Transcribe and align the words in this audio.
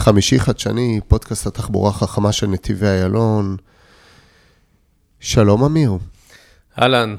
חמישי 0.00 0.40
חדשני, 0.40 1.00
פודקאסט 1.08 1.46
התחבורה 1.46 1.90
החכמה 1.90 2.32
של 2.32 2.46
נתיבי 2.46 2.86
איילון. 2.86 3.56
שלום 5.20 5.64
עמיר. 5.64 5.92
אהלן, 6.78 7.16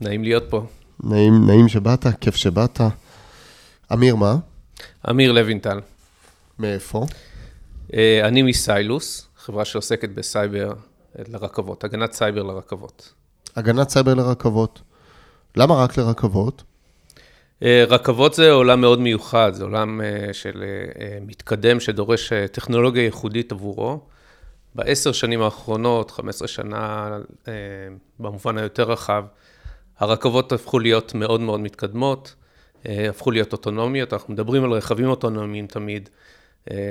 נעים 0.00 0.22
להיות 0.22 0.44
פה. 0.50 0.66
נעים, 1.04 1.46
נעים 1.46 1.68
שבאת, 1.68 2.06
כיף 2.20 2.36
שבאת. 2.36 2.80
עמיר, 3.92 4.16
מה? 4.16 4.36
עמיר 5.10 5.32
לוינטל. 5.32 5.80
מאיפה? 6.58 7.06
אה, 7.94 8.28
אני 8.28 8.42
מסיילוס, 8.42 9.26
חברה 9.36 9.64
שעוסקת 9.64 10.08
בסייבר 10.08 10.72
לרכבות, 11.28 11.84
הגנת 11.84 12.12
סייבר 12.12 12.42
לרכבות. 12.42 13.12
הגנת 13.56 13.88
סייבר 13.88 14.14
לרכבות. 14.14 14.80
למה 15.56 15.74
רק 15.74 15.96
לרכבות? 15.96 16.62
אה, 17.62 17.84
רכבות 17.88 18.34
זה 18.34 18.50
עולם 18.50 18.80
מאוד 18.80 19.00
מיוחד, 19.00 19.54
זה 19.54 19.64
עולם 19.64 20.00
אה, 20.00 20.32
של 20.32 20.64
מתקדם 21.20 21.80
שדורש 21.80 22.32
טכנולוגיה 22.52 23.02
ייחודית 23.04 23.52
עבורו. 23.52 24.00
בעשר 24.74 25.12
שנים 25.12 25.42
האחרונות, 25.42 26.10
15 26.10 26.48
שנה 26.48 27.10
במובן 28.18 28.58
היותר 28.58 28.82
רחב, 28.82 29.24
הרכבות 29.98 30.52
הפכו 30.52 30.78
להיות 30.78 31.14
מאוד 31.14 31.40
מאוד 31.40 31.60
מתקדמות, 31.60 32.34
הפכו 32.84 33.30
להיות 33.30 33.52
אוטונומיות, 33.52 34.12
אנחנו 34.12 34.34
מדברים 34.34 34.64
על 34.64 34.72
רכבים 34.72 35.08
אוטונומיים 35.08 35.66
תמיד, 35.66 36.08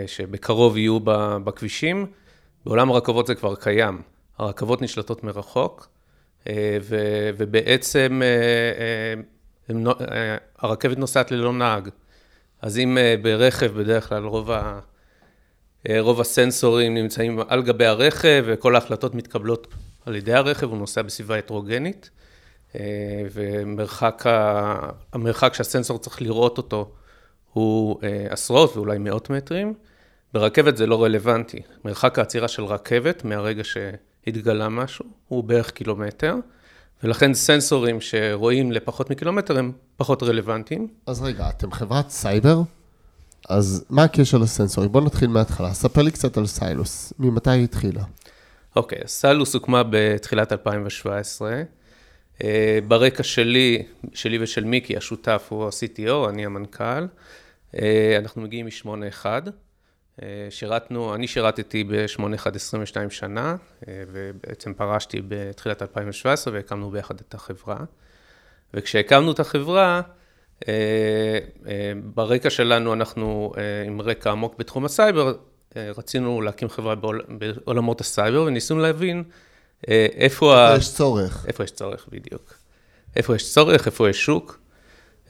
שבקרוב 0.08 0.78
יהיו 0.78 1.00
בכבישים. 1.44 2.06
בעולם 2.66 2.92
הרכבות 2.92 3.28
זה 3.28 3.36
כבר 3.36 3.56
קיים. 3.56 4.02
הרכבות 4.38 4.82
נשלטות 4.82 5.24
מרחוק, 5.24 5.88
אה, 6.48 6.78
ובעצם 7.38 8.22
אה, 9.70 9.76
אה, 10.12 10.38
הרכבת 10.58 10.98
נוסעת 10.98 11.32
ללא 11.32 11.54
נהג. 11.54 11.90
אז 12.62 12.78
אם 12.78 12.98
ברכב, 13.22 13.72
בדרך 13.78 14.10
כלל 14.10 14.26
רוב, 14.26 14.52
ה, 14.52 14.80
רוב 16.00 16.22
הסנסורים 16.22 16.94
נמצאים 16.94 17.40
על 17.48 17.64
גבי 17.64 17.86
הרכב, 17.86 18.44
וכל 18.48 18.76
ההחלטות 18.76 19.16
מתקבלות 19.16 19.68
על 20.06 20.16
ידי 20.16 20.34
הרכב, 20.34 20.70
הוא 20.70 20.78
נוסע 20.78 21.02
בסביבה 21.02 21.38
הטרוגנית, 21.38 22.10
ומרחק 23.34 24.24
המרחק 25.14 25.54
שהסנסור 25.54 26.00
צריך 26.00 26.22
לראות 26.22 26.58
אותו 26.58 26.92
הוא 27.54 28.00
עשרות 28.30 28.78
ואולי 28.78 28.98
מאות 28.98 29.30
מטרים. 29.30 29.74
ברכבת 30.34 30.78
זה 30.78 30.88
לא 30.88 31.04
רלוונטי. 31.04 31.62
מרחק 31.86 32.20
העצירה 32.20 32.48
של 32.48 32.66
רכבת 32.66 33.24
מהרגע 33.24 33.64
שהתגלה 33.64 34.70
משהו 34.70 35.06
הוא 35.28 35.44
בערך 35.44 35.72
קילומטר, 35.72 36.36
ולכן 37.04 37.34
סנסורים 37.34 38.02
שרואים 38.02 38.72
לפחות 38.72 39.10
מקילומטר 39.10 39.58
הם 39.58 39.72
פחות 39.98 40.24
רלוונטיים. 40.24 40.88
אז 41.06 41.22
רגע, 41.22 41.50
אתם 41.50 41.72
חברת 41.72 42.10
סייבר? 42.10 42.62
אז 43.50 43.86
מה 43.90 44.04
הקשר 44.04 44.38
לסנסורים? 44.38 44.92
בואו 44.92 45.04
נתחיל 45.06 45.28
מההתחלה. 45.28 45.74
ספר 45.74 46.02
לי 46.02 46.12
קצת 46.12 46.38
על 46.38 46.48
סיילוס. 46.48 47.14
ממתי 47.20 47.50
היא 47.50 47.64
התחילה? 47.64 48.04
אוקיי, 48.76 49.00
אוקיי, 49.00 49.08
סיילוס 49.08 49.54
הוקמה 49.54 49.84
בתחילת 49.90 50.52
2017. 50.52 51.62
אה, 52.38 52.42
ברקע 52.88 53.24
שלי, 53.24 53.84
שלי 54.14 54.44
ושל 54.44 54.64
מיקי, 54.64 54.98
השותף 54.98 55.48
הוא 55.50 55.66
ה-CTO, 55.66 56.30
אני 56.30 56.46
המנכ"ל. 56.46 57.06
אה, 57.74 57.78
אנחנו 58.20 58.42
מגיעים 58.42 58.66
מ-81. 58.66 59.26
אה, 60.24 60.48
שירתנו, 60.50 61.16
אני 61.16 61.28
שירתתי 61.28 61.84
ב-81 61.84 62.56
22 62.56 63.10
שנה, 63.10 63.56
אה, 63.88 64.04
ובעצם 64.12 64.74
פרשתי 64.74 65.22
בתחילת 65.28 65.82
2017 65.82 66.54
והקמנו 66.54 66.92
ביחד 66.92 67.20
את 67.20 67.34
החברה. 67.34 67.78
וכשהקמנו 68.74 69.32
את 69.32 69.40
החברה, 69.40 70.02
אה, 70.68 70.74
ברקע 72.04 72.50
שלנו 72.50 72.94
אנחנו 72.94 73.54
עם 73.88 74.02
רקע 74.02 74.32
עמוק 74.32 74.56
בתחום 74.58 74.86
הסייבר, 74.86 75.34
רצינו 75.76 76.42
להקים 76.42 76.70
חברה 76.70 76.96
בעולמות 76.96 78.02
הסייבר 78.02 78.42
וניסינו 78.42 78.80
להבין 78.80 79.24
איפה... 79.88 80.16
איפה 80.16 80.58
ה... 80.58 80.78
יש 80.78 80.94
צורך. 80.94 81.46
איפה 81.48 81.64
יש 81.64 81.72
צורך, 81.72 82.08
בדיוק. 82.12 82.54
איפה 83.16 83.36
יש 83.36 83.54
צורך, 83.54 83.86
איפה 83.86 84.10
יש 84.10 84.26
שוק, 84.26 84.60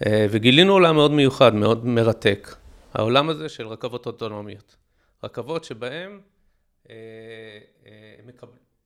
וגילינו 0.10 0.74
עולם 0.74 0.96
מאוד 0.96 1.12
מיוחד, 1.12 1.56
מאוד 1.56 1.86
מרתק. 1.86 2.56
העולם 2.94 3.30
הזה 3.30 3.50
של 3.50 3.68
רכבות 3.68 4.06
אוטונומיות. 4.06 4.76
רכבות 5.24 5.64
שבהן 5.64 6.20
אה, 6.90 6.96
אה, 7.86 8.32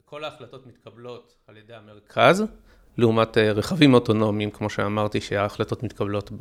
כל 0.05 0.23
ההחלטות 0.23 0.67
מתקבלות 0.67 1.35
על 1.47 1.57
ידי 1.57 1.73
המרכז, 1.73 2.43
לעומת 2.97 3.37
אה, 3.37 3.51
רכבים 3.51 3.93
אוטונומיים, 3.93 4.51
כמו 4.51 4.69
שאמרתי, 4.69 5.21
שההחלטות 5.21 5.83
מתקבלות 5.83 6.31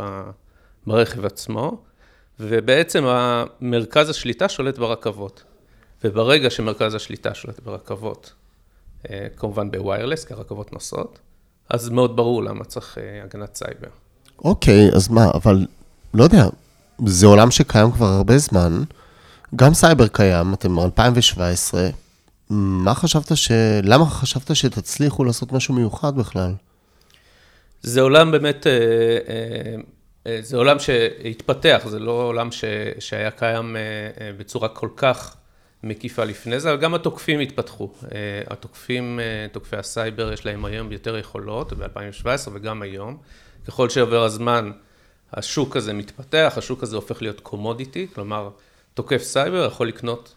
ברכב 0.87 1.25
עצמו, 1.25 1.83
ובעצם 2.41 3.05
מרכז 3.61 4.11
השליטה 4.11 4.49
שולט 4.49 4.79
ברכבות. 4.79 5.45
וברגע 6.05 6.51
שמרכז 6.51 6.95
השליטה 6.95 7.35
שולט 7.35 7.61
ברכבות, 7.61 8.33
כמובן 9.37 9.71
ב 9.71 9.76
wireless, 9.76 10.25
כי 10.25 10.35
הרכבות 10.35 10.73
נוסעות, 10.73 11.19
אז 11.69 11.89
מאוד 11.89 12.17
ברור 12.17 12.43
למה 12.43 12.65
צריך 12.65 12.99
הגנת 13.25 13.55
סייבר. 13.55 13.89
אוקיי, 14.45 14.89
אז 14.95 15.09
מה, 15.09 15.31
אבל 15.35 15.67
לא 16.15 16.25
יודע, 16.25 16.45
זה 17.07 17.27
עולם 17.27 17.51
שקיים 17.51 17.93
כבר 17.93 18.07
הרבה 18.07 18.39
זמן, 18.39 18.83
גם 19.57 19.75
סייבר 19.75 20.07
קיים, 20.07 20.55
אתם 20.55 20.73
מ-2017, 20.73 21.75
מה 22.51 22.95
חשבת 22.95 23.37
ש... 23.37 23.51
למה 23.83 24.07
חשבת 24.07 24.57
שתצליחו 24.57 25.25
לעשות 25.25 25.53
משהו 25.53 25.75
מיוחד 25.75 26.17
בכלל? 26.17 26.55
זה 27.83 28.01
עולם 28.01 28.31
באמת, 28.31 28.67
אה, 28.67 28.73
אה, 28.73 29.77
אה, 30.27 30.39
זה 30.43 30.57
עולם 30.57 30.79
שהתפתח, 30.79 31.83
זה 31.89 31.99
לא 31.99 32.11
עולם 32.11 32.53
ש... 32.53 32.65
שהיה 32.99 33.31
קיים 33.31 33.77
בצורה 34.39 34.69
כל 34.69 34.89
כך 34.97 35.37
מקיפה 35.83 36.25
לפני 36.25 36.61
זה, 36.61 36.73
אבל 36.73 36.81
גם 36.81 36.95
התוקפים 36.95 37.41
התפתחו. 37.41 37.93
התוקפים, 38.47 39.21
תוקפי 39.53 39.77
הסייבר, 39.77 40.33
יש 40.33 40.47
להם 40.47 40.65
היום 40.65 40.93
יותר 40.93 41.17
יכולות, 41.17 41.73
ב-2017 41.73 42.49
וגם 42.53 42.83
היום. 42.83 43.17
ככל 43.67 43.89
שעובר 43.89 44.23
הזמן, 44.23 44.71
השוק 45.33 45.77
הזה 45.77 45.93
מתפתח, 45.93 46.55
השוק 46.57 46.83
הזה 46.83 46.97
הופך 46.97 47.23
להיות 47.23 47.41
commodity, 47.41 48.07
כלומר, 48.15 48.51
תוקף 48.95 49.23
סייבר 49.23 49.67
יכול 49.67 49.89
לקנות 49.89 50.35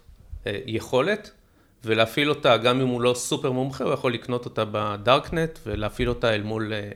אה, 0.47 0.59
יכולת 0.65 1.31
ולהפעיל 1.85 2.29
אותה, 2.29 2.57
גם 2.57 2.81
אם 2.81 2.87
הוא 2.87 3.01
לא 3.01 3.13
סופר 3.13 3.51
מומחה, 3.51 3.83
הוא 3.83 3.93
יכול 3.93 4.13
לקנות 4.13 4.45
אותה 4.45 4.63
בדארקנט 4.71 5.59
ולהפעיל 5.65 6.09
אותה 6.09 6.35
אל 6.35 6.43
מול 6.43 6.73
אה, 6.73 6.89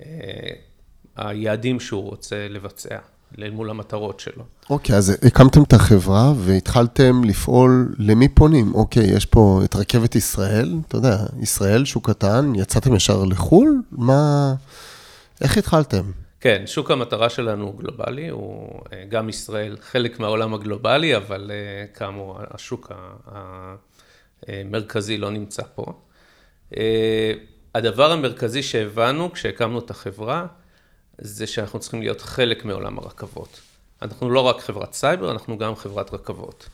אה, 0.00 0.50
היעדים 1.16 1.80
שהוא 1.80 2.02
רוצה 2.02 2.46
לבצע, 2.50 2.98
אל 3.38 3.50
מול 3.50 3.70
המטרות 3.70 4.20
שלו. 4.20 4.44
אוקיי, 4.70 4.94
אוקיי, 4.94 4.98
אז 4.98 5.16
הקמתם 5.22 5.62
את 5.62 5.72
החברה 5.72 6.32
והתחלתם 6.36 7.24
לפעול, 7.24 7.94
למי 7.98 8.28
פונים? 8.28 8.74
אוקיי, 8.74 9.04
אוקיי, 9.04 9.16
יש 9.16 9.26
פה 9.26 9.60
את 9.64 9.76
רכבת 9.76 10.14
ישראל, 10.14 10.74
אתה 10.88 10.96
יודע, 10.96 11.16
ישראל, 11.40 11.84
שוק 11.84 12.10
קטן, 12.10 12.52
יצאתם 12.54 12.94
ישר 12.94 13.24
לחו"ל? 13.24 13.82
מה... 13.92 14.54
איך 15.40 15.58
התחלתם? 15.58 16.02
כן, 16.40 16.66
שוק 16.66 16.90
המטרה 16.90 17.30
שלנו 17.30 17.64
הוא 17.64 17.78
גלובלי, 17.78 18.28
הוא 18.28 18.80
אה, 18.92 19.04
גם 19.08 19.28
ישראל 19.28 19.76
חלק 19.80 20.20
מהעולם 20.20 20.54
הגלובלי, 20.54 21.16
אבל 21.16 21.50
אה, 21.50 21.86
כאמור, 21.94 22.38
השוק 22.50 22.92
המרכזי 24.46 25.16
לא 25.16 25.30
נמצא 25.30 25.62
פה. 25.74 25.84
אה, 26.76 27.32
הדבר 27.74 28.12
המרכזי 28.12 28.62
שהבנו 28.62 29.32
כשהקמנו 29.32 29.78
את 29.78 29.90
החברה, 29.90 30.46
זה 31.18 31.46
שאנחנו 31.46 31.78
צריכים 31.78 32.00
להיות 32.00 32.20
חלק 32.20 32.64
מעולם 32.64 32.98
הרכבות. 32.98 33.60
אנחנו 34.02 34.30
לא 34.30 34.40
רק 34.40 34.60
חברת 34.60 34.92
סייבר, 34.92 35.30
אנחנו 35.30 35.58
גם 35.58 35.76
חברת 35.76 36.14
רכבות. 36.14 36.68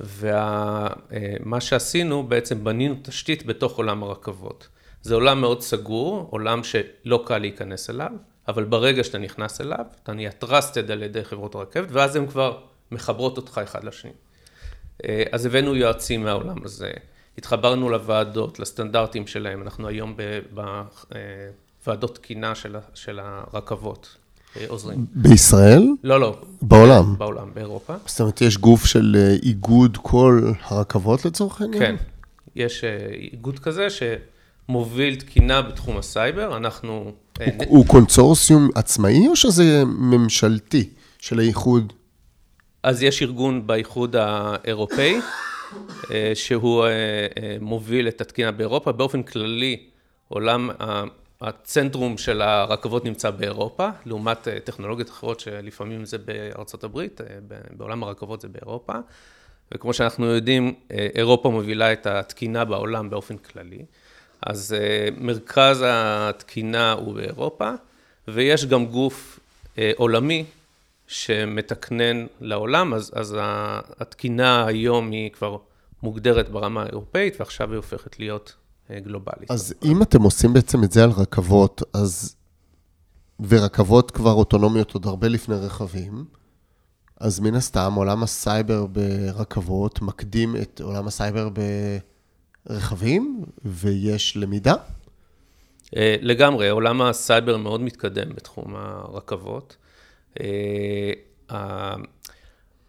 ומה 0.00 1.60
שעשינו, 1.60 2.22
בעצם 2.22 2.64
בנינו 2.64 2.94
תשתית 3.02 3.46
בתוך 3.46 3.76
עולם 3.76 4.02
הרכבות. 4.02 4.68
זה 5.02 5.14
עולם 5.14 5.40
מאוד 5.40 5.62
סגור, 5.62 6.28
עולם 6.30 6.64
שלא 6.64 7.24
קל 7.26 7.38
להיכנס 7.38 7.90
אליו. 7.90 8.10
אבל 8.48 8.64
ברגע 8.64 9.04
שאתה 9.04 9.18
נכנס 9.18 9.60
אליו, 9.60 9.84
אתה 10.02 10.12
נהיה 10.12 10.32
טרסטד 10.32 10.90
על 10.90 11.02
ידי 11.02 11.24
חברות 11.24 11.54
הרכבת, 11.54 11.88
ואז 11.90 12.16
הן 12.16 12.26
כבר 12.26 12.58
מחברות 12.90 13.36
אותך 13.36 13.60
אחד 13.64 13.84
לשני. 13.84 14.10
אה, 15.04 15.22
אז 15.32 15.46
הבאנו 15.46 15.74
יועצים 15.74 16.24
מהעולם 16.24 16.64
הזה, 16.64 16.90
התחברנו 17.38 17.90
לוועדות, 17.90 18.58
לסטנדרטים 18.58 19.26
שלהם, 19.26 19.62
אנחנו 19.62 19.88
היום 19.88 20.16
בוועדות 21.84 22.14
תקינה 22.14 22.54
של, 22.54 22.76
של 22.94 23.20
הרכבות. 23.22 24.16
אה, 24.56 24.64
עוזרים. 24.68 25.06
בישראל? 25.14 25.88
לא, 26.04 26.20
לא. 26.20 26.38
בעולם? 26.62 27.18
בעולם, 27.18 27.50
באירופה. 27.54 27.94
זאת 28.06 28.20
אומרת, 28.20 28.40
יש 28.40 28.58
גוף 28.58 28.86
של 28.86 29.16
אה, 29.18 29.36
איגוד 29.42 29.98
כל 30.02 30.52
הרכבות 30.62 31.24
לצורך 31.24 31.60
העניין? 31.60 31.82
כן, 31.82 31.96
יש 32.56 32.84
איגוד 33.32 33.58
כזה 33.58 33.86
שמוביל 33.90 35.16
תקינה 35.16 35.62
בתחום 35.62 35.96
הסייבר, 35.96 36.56
אנחנו 36.56 37.12
הוא, 37.44 37.64
הוא 37.68 37.86
קונסורסיום 37.86 38.68
עצמאי 38.74 39.28
או 39.28 39.36
שזה 39.36 39.84
ממשלתי 39.84 40.90
של 41.18 41.38
האיחוד? 41.38 41.92
אז 42.82 43.02
יש 43.02 43.22
ארגון 43.22 43.66
באיחוד 43.66 44.16
האירופאי, 44.16 45.20
אה, 46.10 46.32
שהוא 46.34 46.84
אה, 46.84 46.90
אה, 46.90 47.56
מוביל 47.60 48.08
את 48.08 48.20
התקינה 48.20 48.52
באירופה. 48.52 48.92
באופן 48.92 49.22
כללי, 49.22 49.86
עולם 50.28 50.70
הצנטרום 51.40 52.18
של 52.18 52.42
הרכבות 52.42 53.04
נמצא 53.04 53.30
באירופה, 53.30 53.88
לעומת 54.06 54.48
טכנולוגיות 54.64 55.10
אחרות 55.10 55.40
שלפעמים 55.40 56.04
זה 56.04 56.18
בארצות 56.18 56.84
הברית, 56.84 57.20
בעולם 57.76 58.02
הרכבות 58.02 58.40
זה 58.40 58.48
באירופה. 58.48 58.92
וכמו 59.74 59.92
שאנחנו 59.92 60.26
יודעים, 60.26 60.74
אירופה 60.90 61.50
מובילה 61.50 61.92
את 61.92 62.06
התקינה 62.06 62.64
בעולם 62.64 63.10
באופן 63.10 63.36
כללי. 63.36 63.84
אז 64.42 64.76
מרכז 65.20 65.84
התקינה 65.86 66.92
הוא 66.92 67.14
באירופה, 67.14 67.70
ויש 68.28 68.66
גם 68.66 68.86
גוף 68.86 69.40
עולמי 69.96 70.44
שמתקנן 71.06 72.26
לעולם, 72.40 72.94
אז, 72.94 73.12
אז 73.14 73.36
התקינה 74.00 74.66
היום 74.66 75.10
היא 75.10 75.30
כבר 75.30 75.56
מוגדרת 76.02 76.48
ברמה 76.48 76.82
האירופאית, 76.82 77.40
ועכשיו 77.40 77.70
היא 77.70 77.76
הופכת 77.76 78.18
להיות 78.18 78.54
אה, 78.90 79.00
גלובלית. 79.00 79.50
אז 79.50 79.74
אם 79.84 80.02
אתם 80.02 80.22
עושים 80.22 80.52
בעצם 80.52 80.84
את 80.84 80.92
זה 80.92 81.04
על 81.04 81.10
רכבות, 81.10 81.82
אז... 81.94 82.36
ורכבות 83.48 84.10
כבר 84.10 84.32
אוטונומיות 84.32 84.94
עוד 84.94 85.06
הרבה 85.06 85.28
לפני 85.28 85.54
רכבים, 85.54 86.24
אז 87.20 87.40
מן 87.40 87.54
הסתם 87.54 87.92
עולם 87.96 88.22
הסייבר 88.22 88.86
ברכבות 88.86 90.02
מקדים 90.02 90.56
את 90.56 90.80
עולם 90.80 91.06
הסייבר 91.06 91.48
ברכבים, 92.68 93.44
ויש 93.64 94.36
למידה? 94.36 94.74
אה, 95.96 96.16
לגמרי, 96.20 96.68
עולם 96.68 97.02
הסייבר 97.02 97.56
מאוד 97.56 97.80
מתקדם 97.80 98.28
בתחום 98.34 98.74
הרכבות. 98.76 99.76
אה, 100.40 101.12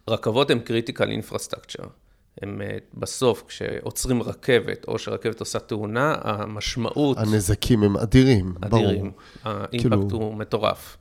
הרכבות 0.06 0.50
הן 0.50 0.58
critical 0.58 1.10
infrastructure. 1.10 1.82
הם 2.42 2.62
אה, 2.62 2.76
בסוף, 2.94 3.44
כשעוצרים 3.48 4.22
רכבת, 4.22 4.88
או 4.88 4.98
שרכבת 4.98 5.40
עושה 5.40 5.58
תאונה, 5.58 6.14
המשמעות... 6.20 7.18
הנזקים 7.18 7.82
הם 7.82 7.96
אדירים, 7.96 8.54
ברור. 8.60 8.86
אדירים. 8.86 9.10
האימפקט 9.44 9.80
כאילו... 9.80 10.08
הוא 10.10 10.34
מטורף. 10.34 10.96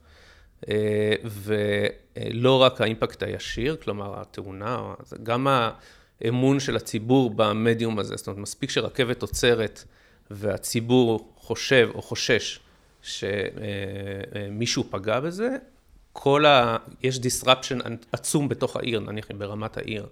ולא 1.25 2.61
רק 2.61 2.81
האימפקט 2.81 3.23
הישיר, 3.23 3.77
כלומר 3.83 4.21
התאונה, 4.21 4.93
גם 5.23 5.47
האמון 6.21 6.59
של 6.59 6.75
הציבור 6.75 7.29
במדיום 7.35 7.99
הזה, 7.99 8.15
זאת 8.15 8.27
אומרת, 8.27 8.39
מספיק 8.39 8.69
שרכבת 8.69 9.21
עוצרת 9.21 9.83
והציבור 10.31 11.33
חושב 11.37 11.89
או 11.95 12.01
חושש 12.01 12.59
שמישהו 13.01 14.83
פגע 14.89 15.19
בזה, 15.19 15.49
כל 16.13 16.45
ה... 16.45 16.77
יש 17.03 17.17
disruption 17.17 17.89
עצום 18.11 18.49
בתוך 18.49 18.75
העיר, 18.75 18.99
נניח 18.99 19.25
ברמת 19.37 19.77
העיר. 19.77 20.05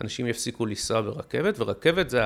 אנשים 0.00 0.26
יפסיקו 0.26 0.66
לנסוע 0.66 1.00
ברכבת, 1.00 1.54
ורכבת 1.58 2.10
זה 2.10 2.20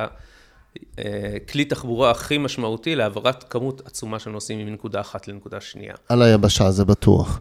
הכלי 0.98 1.62
אה, 1.62 1.68
תחבורה 1.68 2.10
הכי 2.10 2.38
משמעותי 2.38 2.94
להעברת 2.94 3.44
כמות 3.50 3.86
עצומה 3.86 4.18
של 4.18 4.30
נוסעים 4.30 4.66
מנקודה 4.66 5.00
אחת 5.00 5.28
לנקודה 5.28 5.60
שנייה. 5.60 5.94
על 6.08 6.22
היבשה, 6.22 6.70
זה 6.70 6.84
בטוח. 6.84 7.40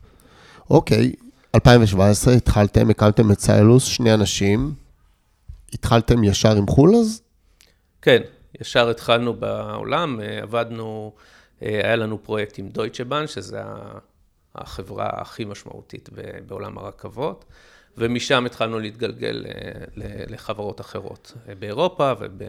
אוקיי, 0.69 1.13
2017 1.55 2.33
התחלתם, 2.33 2.89
הקמתם 2.89 3.31
את 3.31 3.39
סיילוס, 3.39 3.83
שני 3.83 4.13
אנשים. 4.13 4.84
התחלתם 5.75 6.23
ישר 6.23 6.51
עם 6.51 6.67
חו"ל 6.67 6.95
אז? 6.95 7.21
כן, 8.01 8.21
ישר 8.61 8.89
התחלנו 8.89 9.33
בעולם, 9.33 10.21
אה, 10.21 10.39
עבדנו, 10.41 11.13
אה, 11.61 11.81
היה 11.83 11.95
לנו 11.95 12.23
פרויקט 12.23 12.59
עם 12.59 12.69
דויטשה 12.69 13.03
בן, 13.03 13.27
שזה 13.27 13.61
החברה 14.55 15.09
הכי 15.13 15.45
משמעותית 15.45 16.09
בעולם 16.47 16.77
הרכבות, 16.77 17.45
ומשם 17.97 18.45
התחלנו 18.45 18.79
להתגלגל 18.79 19.45
אה, 19.47 19.53
לחברות 20.27 20.81
אחרות 20.81 21.33
באירופה 21.59 22.11
וב... 22.19 22.41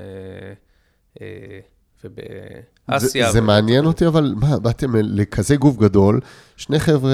ובאסיה. 2.04 3.26
זה, 3.26 3.32
זה 3.32 3.40
מעניין 3.40 3.84
אותי, 3.84 4.06
אבל 4.06 4.34
מה, 4.36 4.58
באתם 4.58 4.90
לכזה 4.94 5.56
גוף 5.56 5.76
גדול, 5.76 6.20
שני 6.56 6.78
חבר'ה 6.78 7.12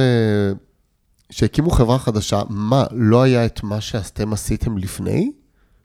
שהקימו 1.31 1.71
חברה 1.71 1.99
חדשה, 1.99 2.43
מה, 2.49 2.85
לא 2.91 3.23
היה 3.23 3.47
את 3.47 3.63
מה 3.63 3.81
שאתם 3.81 4.33
עשיתם 4.33 4.79
לפני? 4.79 5.33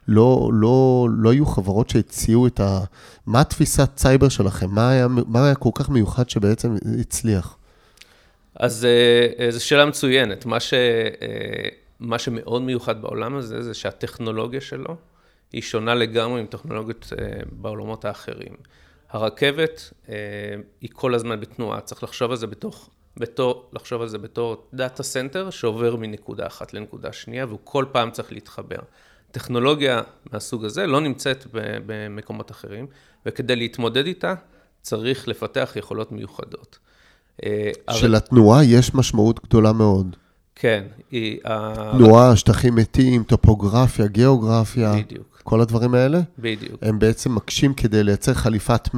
לא, 0.07 0.49
לא, 0.53 1.07
לא 1.17 1.31
היו 1.31 1.45
חברות 1.45 1.89
שהציעו 1.89 2.47
את 2.47 2.59
ה... 2.59 2.79
מה 3.25 3.41
התפיסת 3.41 3.97
סייבר 3.97 4.29
שלכם? 4.29 4.69
מה 4.69 4.89
היה, 4.89 5.07
מה 5.07 5.45
היה 5.45 5.55
כל 5.55 5.69
כך 5.75 5.89
מיוחד 5.89 6.29
שבעצם 6.29 6.75
הצליח? 6.99 7.57
אז 8.59 8.85
אה, 8.85 9.27
אה, 9.39 9.51
זו 9.51 9.65
שאלה 9.65 9.85
מצוינת. 9.85 10.45
מה, 10.45 10.59
ש, 10.59 10.73
אה, 10.73 11.69
מה 11.99 12.19
שמאוד 12.19 12.61
מיוחד 12.61 13.01
בעולם 13.01 13.35
הזה, 13.35 13.61
זה 13.61 13.73
שהטכנולוגיה 13.73 14.61
שלו 14.61 14.95
היא 15.53 15.61
שונה 15.61 15.95
לגמרי 15.95 16.43
מטכנולוגיות 16.43 17.13
בעולמות 17.51 18.05
האחרים. 18.05 18.55
הרכבת 19.09 19.93
היא 20.81 20.89
כל 20.93 21.15
הזמן 21.15 21.39
בתנועה, 21.39 21.81
צריך 21.81 22.03
לחשוב 22.03 22.31
על 22.31 22.37
זה 22.37 22.47
בתוך, 22.47 22.89
בתור, 23.17 23.69
לחשוב 23.73 24.01
על 24.01 24.07
זה 24.07 24.17
בתור 24.17 24.67
data 24.73 25.03
center 25.03 25.49
שעובר 25.49 25.95
מנקודה 25.95 26.47
אחת 26.47 26.73
לנקודה 26.73 27.13
שנייה, 27.13 27.45
והוא 27.45 27.59
כל 27.63 27.85
פעם 27.91 28.11
צריך 28.11 28.31
להתחבר. 28.31 28.79
טכנולוגיה 29.31 30.01
מהסוג 30.33 30.65
הזה 30.65 30.87
לא 30.87 31.01
נמצאת 31.01 31.45
במקומות 31.85 32.51
אחרים, 32.51 32.87
וכדי 33.25 33.55
להתמודד 33.55 34.05
איתה 34.05 34.33
צריך 34.81 35.27
לפתח 35.27 35.73
יכולות 35.75 36.11
מיוחדות. 36.11 36.79
אה, 37.45 37.71
שלתנועה 37.91 38.63
יש 38.63 38.95
משמעות 38.95 39.39
גדולה 39.45 39.73
מאוד. 39.73 40.15
כן. 40.55 40.83
היא... 41.11 41.39
תנועה, 41.91 42.35
שטחים 42.35 42.75
מתים, 42.75 43.23
טופוגרפיה, 43.23 44.07
גיאוגרפיה. 44.07 44.93
בדיוק. 44.95 45.41
כל 45.43 45.61
הדברים 45.61 45.93
האלה? 45.93 46.19
בדיוק. 46.39 46.79
הם 46.81 46.99
בעצם 46.99 47.35
מקשים 47.35 47.73
כדי 47.73 48.03
לייצר 48.03 48.33
חליפת 48.33 48.87
100% 48.87 48.97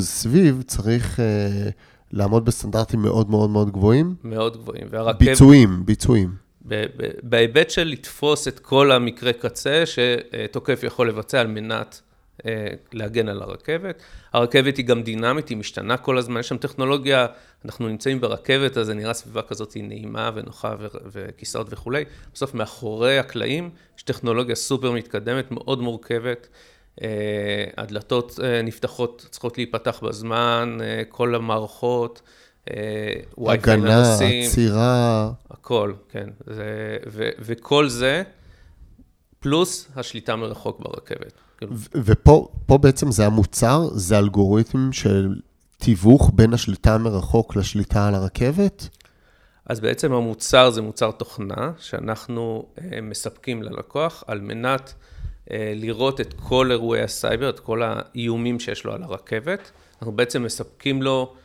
סביב, 0.00 0.62
צריך 0.66 1.18
uh, 1.18 1.22
לעמוד 2.12 2.44
בסטנדרטים 2.44 3.02
מאוד 3.02 3.30
מאוד 3.30 3.50
מאוד 3.50 3.70
גבוהים. 3.70 4.14
מאוד 4.24 4.56
גבוהים. 4.56 4.86
והרכב... 4.90 5.18
ביצועים, 5.18 5.86
ביצועים. 5.86 6.47
בהיבט 7.22 7.70
של 7.70 7.84
לתפוס 7.84 8.48
את 8.48 8.58
כל 8.58 8.92
המקרה 8.92 9.32
קצה 9.32 9.84
שתוקף 9.86 10.80
יכול 10.82 11.08
לבצע 11.08 11.40
על 11.40 11.46
מנת 11.46 12.00
אה, 12.46 12.66
להגן 12.92 13.28
על 13.28 13.42
הרכבת. 13.42 14.02
הרכבת 14.32 14.76
היא 14.76 14.84
גם 14.84 15.02
דינמית, 15.02 15.48
היא 15.48 15.56
משתנה 15.56 15.96
כל 15.96 16.18
הזמן, 16.18 16.40
יש 16.40 16.48
שם 16.48 16.56
טכנולוגיה, 16.56 17.26
אנחנו 17.64 17.88
נמצאים 17.88 18.20
ברכבת, 18.20 18.76
אז 18.76 18.86
זה 18.86 18.94
נראה 18.94 19.14
סביבה 19.14 19.42
כזאת 19.42 19.76
נעימה 19.76 20.30
ונוחה 20.34 20.74
וכיסאות 21.12 21.66
וכולי. 21.70 22.04
בסוף 22.34 22.54
מאחורי 22.54 23.18
הקלעים 23.18 23.70
יש 23.96 24.02
טכנולוגיה 24.02 24.54
סופר 24.54 24.92
מתקדמת, 24.92 25.50
מאוד 25.50 25.80
מורכבת. 25.80 26.48
אה, 27.02 27.08
הדלתות 27.76 28.40
אה, 28.42 28.62
נפתחות, 28.62 29.26
צריכות 29.30 29.58
להיפתח 29.58 30.00
בזמן, 30.02 30.78
כל 31.08 31.34
המערכות. 31.34 32.22
הגנה, 33.46 34.14
עצירה. 34.14 35.30
הכל, 35.50 35.92
כן. 36.08 36.28
זה, 36.46 36.96
ו, 37.10 37.28
וכל 37.38 37.88
זה, 37.88 38.22
פלוס 39.40 39.88
השליטה 39.96 40.36
מרחוק 40.36 40.80
ברכבת. 40.80 41.32
כאילו. 41.58 41.72
ופה 41.94 42.78
בעצם 42.80 43.10
זה 43.10 43.26
המוצר, 43.26 43.88
זה 43.92 44.18
אלגוריתם 44.18 44.92
של 44.92 45.34
תיווך 45.76 46.30
בין 46.34 46.54
השליטה 46.54 46.98
מרחוק 46.98 47.56
לשליטה 47.56 48.08
על 48.08 48.14
הרכבת? 48.14 48.88
אז 49.66 49.80
בעצם 49.80 50.12
המוצר 50.12 50.70
זה 50.70 50.82
מוצר 50.82 51.10
תוכנה 51.10 51.72
שאנחנו 51.78 52.66
אה, 52.78 53.00
מספקים 53.00 53.62
ללקוח 53.62 54.24
על 54.26 54.40
מנת 54.40 54.94
אה, 55.50 55.72
לראות 55.76 56.20
את 56.20 56.34
כל 56.34 56.70
אירועי 56.70 57.02
הסייבר, 57.02 57.50
את 57.50 57.60
כל 57.60 57.82
האיומים 57.82 58.60
שיש 58.60 58.84
לו 58.84 58.92
על 58.92 59.02
הרכבת. 59.02 59.70
אנחנו 59.98 60.12
בעצם 60.12 60.42
מספקים 60.42 61.02
לו 61.02 61.32
אה, 61.32 61.38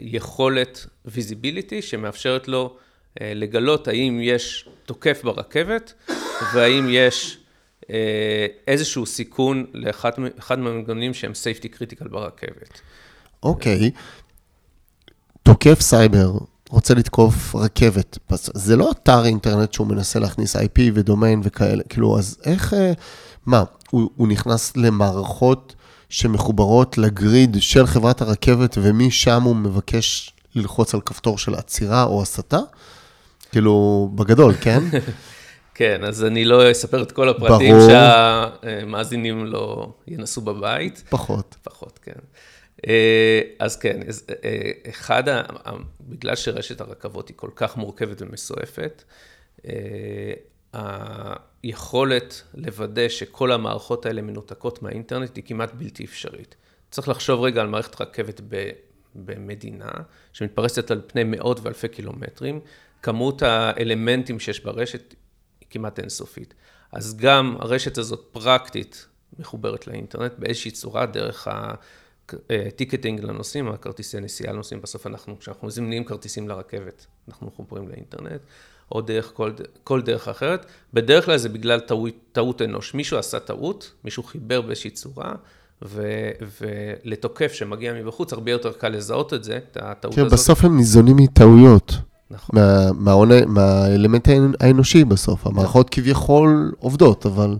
יכולת 0.00 0.86
visibility 1.04 1.82
שמאפשרת 1.82 2.48
לו 2.48 2.76
לגלות 3.20 3.88
האם 3.88 4.18
יש 4.22 4.68
תוקף 4.86 5.20
ברכבת 5.24 5.92
והאם 6.54 6.86
יש 6.90 7.38
אה, 7.90 8.46
איזשהו 8.68 9.06
סיכון 9.06 9.66
לאחד 9.74 10.58
מהמנגנונים 10.58 11.14
שהם 11.14 11.32
safety 11.32 11.66
critical 11.76 12.08
ברכבת. 12.08 12.80
אוקיי, 13.42 13.90
תוקף 15.42 15.80
סייבר 15.80 16.32
רוצה 16.70 16.94
לתקוף 16.94 17.54
רכבת, 17.54 18.18
זה 18.54 18.76
לא 18.76 18.90
אתר 18.90 19.24
אינטרנט 19.24 19.72
שהוא 19.72 19.86
מנסה 19.86 20.18
להכניס 20.18 20.56
IP 20.56 20.80
ודומיין 20.94 21.40
וכאלה, 21.44 21.82
כאילו, 21.88 22.18
אז 22.18 22.38
איך, 22.44 22.74
אה, 22.74 22.92
מה, 23.46 23.64
הוא, 23.90 24.10
הוא 24.16 24.28
נכנס 24.28 24.76
למערכות 24.76 25.74
שמחוברות 26.14 26.98
לגריד 26.98 27.56
של 27.60 27.86
חברת 27.86 28.20
הרכבת 28.20 28.78
ומשם 28.82 29.42
הוא 29.42 29.56
מבקש 29.56 30.32
ללחוץ 30.54 30.94
על 30.94 31.00
כפתור 31.00 31.38
של 31.38 31.54
עצירה 31.54 32.04
או 32.04 32.22
הסטה? 32.22 32.58
כאילו, 33.52 34.08
בגדול, 34.14 34.54
כן? 34.60 34.80
כן, 35.74 36.04
אז 36.04 36.24
אני 36.24 36.44
לא 36.44 36.70
אספר 36.70 37.02
את 37.02 37.12
כל 37.12 37.28
הפרטים 37.28 37.74
ברור. 37.74 37.90
שהמאזינים 37.90 39.46
לא 39.46 39.92
ינסו 40.08 40.40
בבית. 40.40 41.04
פחות. 41.08 41.56
פחות, 41.62 41.98
כן. 42.02 42.20
אה, 42.88 43.40
אז 43.58 43.76
כן, 43.76 44.00
אה, 44.44 44.70
אחד, 44.88 45.22
בגלל 46.00 46.36
שרשת 46.36 46.80
הרכבות 46.80 47.28
היא 47.28 47.36
כל 47.36 47.50
כך 47.56 47.76
מורכבת 47.76 48.22
ומסועפת, 48.22 49.02
אה, 49.66 49.72
היכולת 50.74 52.42
לוודא 52.54 53.08
שכל 53.08 53.52
המערכות 53.52 54.06
האלה 54.06 54.22
מנותקות 54.22 54.82
מהאינטרנט 54.82 55.36
היא 55.36 55.44
כמעט 55.46 55.74
בלתי 55.74 56.04
אפשרית. 56.04 56.54
צריך 56.90 57.08
לחשוב 57.08 57.40
רגע 57.40 57.60
על 57.60 57.68
מערכת 57.68 58.00
רכבת 58.00 58.40
במדינה, 59.14 59.90
שמתפרסת 60.32 60.90
על 60.90 61.02
פני 61.06 61.24
מאות 61.24 61.60
ואלפי 61.62 61.88
קילומטרים, 61.88 62.60
כמות 63.02 63.42
האלמנטים 63.42 64.40
שיש 64.40 64.60
ברשת 64.60 65.14
היא 65.60 65.68
כמעט 65.70 65.98
אינסופית. 65.98 66.54
אז 66.92 67.16
גם 67.16 67.56
הרשת 67.60 67.98
הזאת 67.98 68.28
פרקטית 68.32 69.06
מחוברת 69.38 69.86
לאינטרנט 69.86 70.32
באיזושהי 70.38 70.70
צורה 70.70 71.06
דרך 71.06 71.48
הטיקטינג 72.50 73.20
לנוסעים, 73.20 73.68
הכרטיסי 73.68 74.20
נסיעה 74.20 74.52
לנוסעים, 74.52 74.82
בסוף 74.82 75.06
אנחנו, 75.06 75.38
כשאנחנו 75.38 75.66
מזמינים 75.66 76.04
כרטיסים 76.04 76.48
לרכבת, 76.48 77.06
אנחנו 77.28 77.46
מחוברים 77.46 77.88
לאינטרנט, 77.88 78.40
או 78.92 79.00
דרך 79.00 79.30
כל, 79.34 79.50
כל 79.84 80.02
דרך 80.02 80.28
אחרת. 80.28 80.66
בדרך 80.94 81.24
כלל 81.24 81.36
זה 81.36 81.48
בגלל 81.48 81.80
טעות, 81.80 82.10
טעות 82.32 82.62
אנוש. 82.62 82.94
מישהו 82.94 83.18
עשה 83.18 83.38
טעות, 83.40 83.90
מישהו 84.04 84.22
חיבר 84.22 84.60
באיזושהי 84.60 84.90
צורה, 84.90 85.32
ו, 85.84 86.02
ולתוקף 86.60 87.52
שמגיע 87.52 87.92
מבחוץ, 87.92 88.32
הרבה 88.32 88.50
יותר 88.50 88.72
קל 88.72 88.88
לזהות 88.88 89.34
את 89.34 89.44
זה, 89.44 89.56
את 89.56 89.76
הטעות 89.80 90.14
כן, 90.14 90.20
הזאת. 90.20 90.32
בסוף 90.32 90.64
הם 90.64 90.76
ניזונים 90.76 91.16
מטעויות. 91.16 91.92
נכון. 92.30 92.58
מה- 92.60 92.92
מההון- 92.92 93.44
מהאלמנט 93.46 94.28
האנ- 94.28 94.56
האנושי 94.60 95.04
בסוף. 95.04 95.46
המערכות 95.46 95.90
כביכול 95.90 96.72
עובדות, 96.78 97.26
אבל 97.26 97.56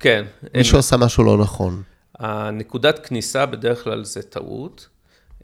כן. 0.00 0.24
מישהו 0.56 0.74
הם- 0.76 0.78
עשה 0.78 0.96
משהו 0.96 1.24
לא 1.24 1.38
נכון. 1.38 1.82
הנקודת 2.18 3.06
כניסה 3.06 3.46
בדרך 3.46 3.84
כלל 3.84 4.04
זה 4.04 4.22
טעות. 4.22 4.86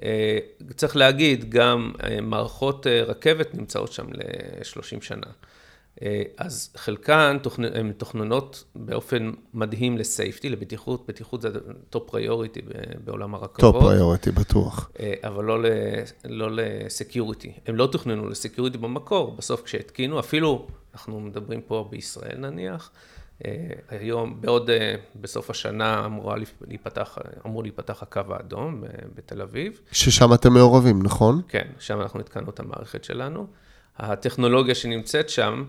אה, 0.02 0.38
צריך 0.76 0.96
להגיד, 0.96 1.50
גם 1.50 1.92
אה, 2.02 2.20
מערכות 2.20 2.86
אה, 2.86 3.02
רכבת 3.02 3.54
נמצאות 3.54 3.92
שם 3.92 4.06
ל-30 4.12 5.00
שנה. 5.00 5.26
אז 6.36 6.70
חלקן 6.76 7.36
הן 7.74 7.86
מתוכננות 7.86 8.64
באופן 8.74 9.32
מדהים 9.54 9.98
ל 9.98 10.04
safety, 10.04 10.48
לבטיחות, 10.48 11.06
בטיחות 11.08 11.42
זה 11.42 11.48
top 11.90 12.10
priority 12.10 12.60
בעולם 13.04 13.34
הרכבות. 13.34 13.60
top 13.60 13.82
priority, 13.82 14.30
בטוח. 14.30 14.90
אבל 15.22 15.44
לא, 15.44 15.62
ל, 15.62 15.66
לא 16.24 16.48
ל 16.52 16.62
security. 16.62 17.52
הם 17.66 17.76
לא 17.76 17.86
תוכננו 17.86 18.28
ל 18.28 18.34
security 18.34 18.78
במקור, 18.78 19.36
בסוף 19.36 19.62
כשהתקינו, 19.62 20.20
אפילו, 20.20 20.66
אנחנו 20.94 21.20
מדברים 21.20 21.60
פה 21.60 21.88
בישראל 21.90 22.36
נניח, 22.38 22.90
היום, 23.88 24.40
בעוד, 24.40 24.70
אה, 24.70 24.94
בסוף 25.16 25.50
השנה 25.50 26.06
אמורה 26.06 26.36
להיפתח, 26.60 27.18
אמור 27.46 27.62
להיפתח 27.62 28.02
הקו 28.02 28.20
האדום 28.30 28.80
ב- 28.80 28.86
בתל 29.14 29.42
אביב. 29.42 29.80
ששם 29.92 30.34
אתם 30.34 30.52
מעורבים, 30.52 31.02
נכון? 31.02 31.42
כן, 31.48 31.68
שם 31.78 32.00
אנחנו 32.00 32.20
התקנו 32.20 32.50
את 32.50 32.60
המערכת 32.60 33.04
שלנו. 33.04 33.46
הטכנולוגיה 33.96 34.74
שנמצאת 34.74 35.28
שם 35.28 35.64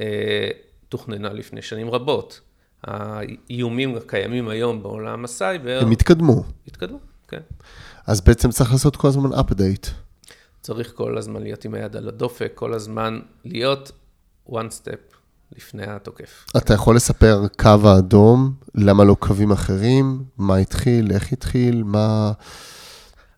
אה, 0.00 0.48
תוכננה 0.88 1.32
לפני 1.32 1.62
שנים 1.62 1.90
רבות. 1.90 2.40
האיומים 2.82 3.96
הקיימים 3.96 4.48
היום 4.48 4.82
בעולם 4.82 5.24
הסייבר 5.24 5.78
הם 5.82 5.90
התקדמו. 5.90 6.44
התקדמו, 6.66 6.98
כן. 7.28 7.40
אז 8.06 8.20
בעצם 8.20 8.50
צריך 8.50 8.72
לעשות 8.72 8.96
כל 8.96 9.08
הזמן 9.08 9.32
update. 9.32 9.90
צריך 10.60 10.92
כל 10.94 11.18
הזמן 11.18 11.42
להיות 11.42 11.64
עם 11.64 11.74
היד 11.74 11.96
על 11.96 12.08
הדופק, 12.08 12.52
כל 12.54 12.74
הזמן 12.74 13.20
להיות 13.44 13.92
one 14.48 14.70
step 14.82 15.15
לפני 15.56 15.82
התוקף. 15.86 16.46
אתה 16.56 16.74
יכול 16.74 16.96
לספר 16.96 17.46
קו 17.58 17.88
האדום, 17.88 18.52
למה 18.74 19.04
לא 19.04 19.16
קווים 19.18 19.52
אחרים, 19.52 20.22
מה 20.38 20.56
התחיל, 20.56 21.12
איך 21.12 21.32
התחיל, 21.32 21.82
מה... 21.82 22.32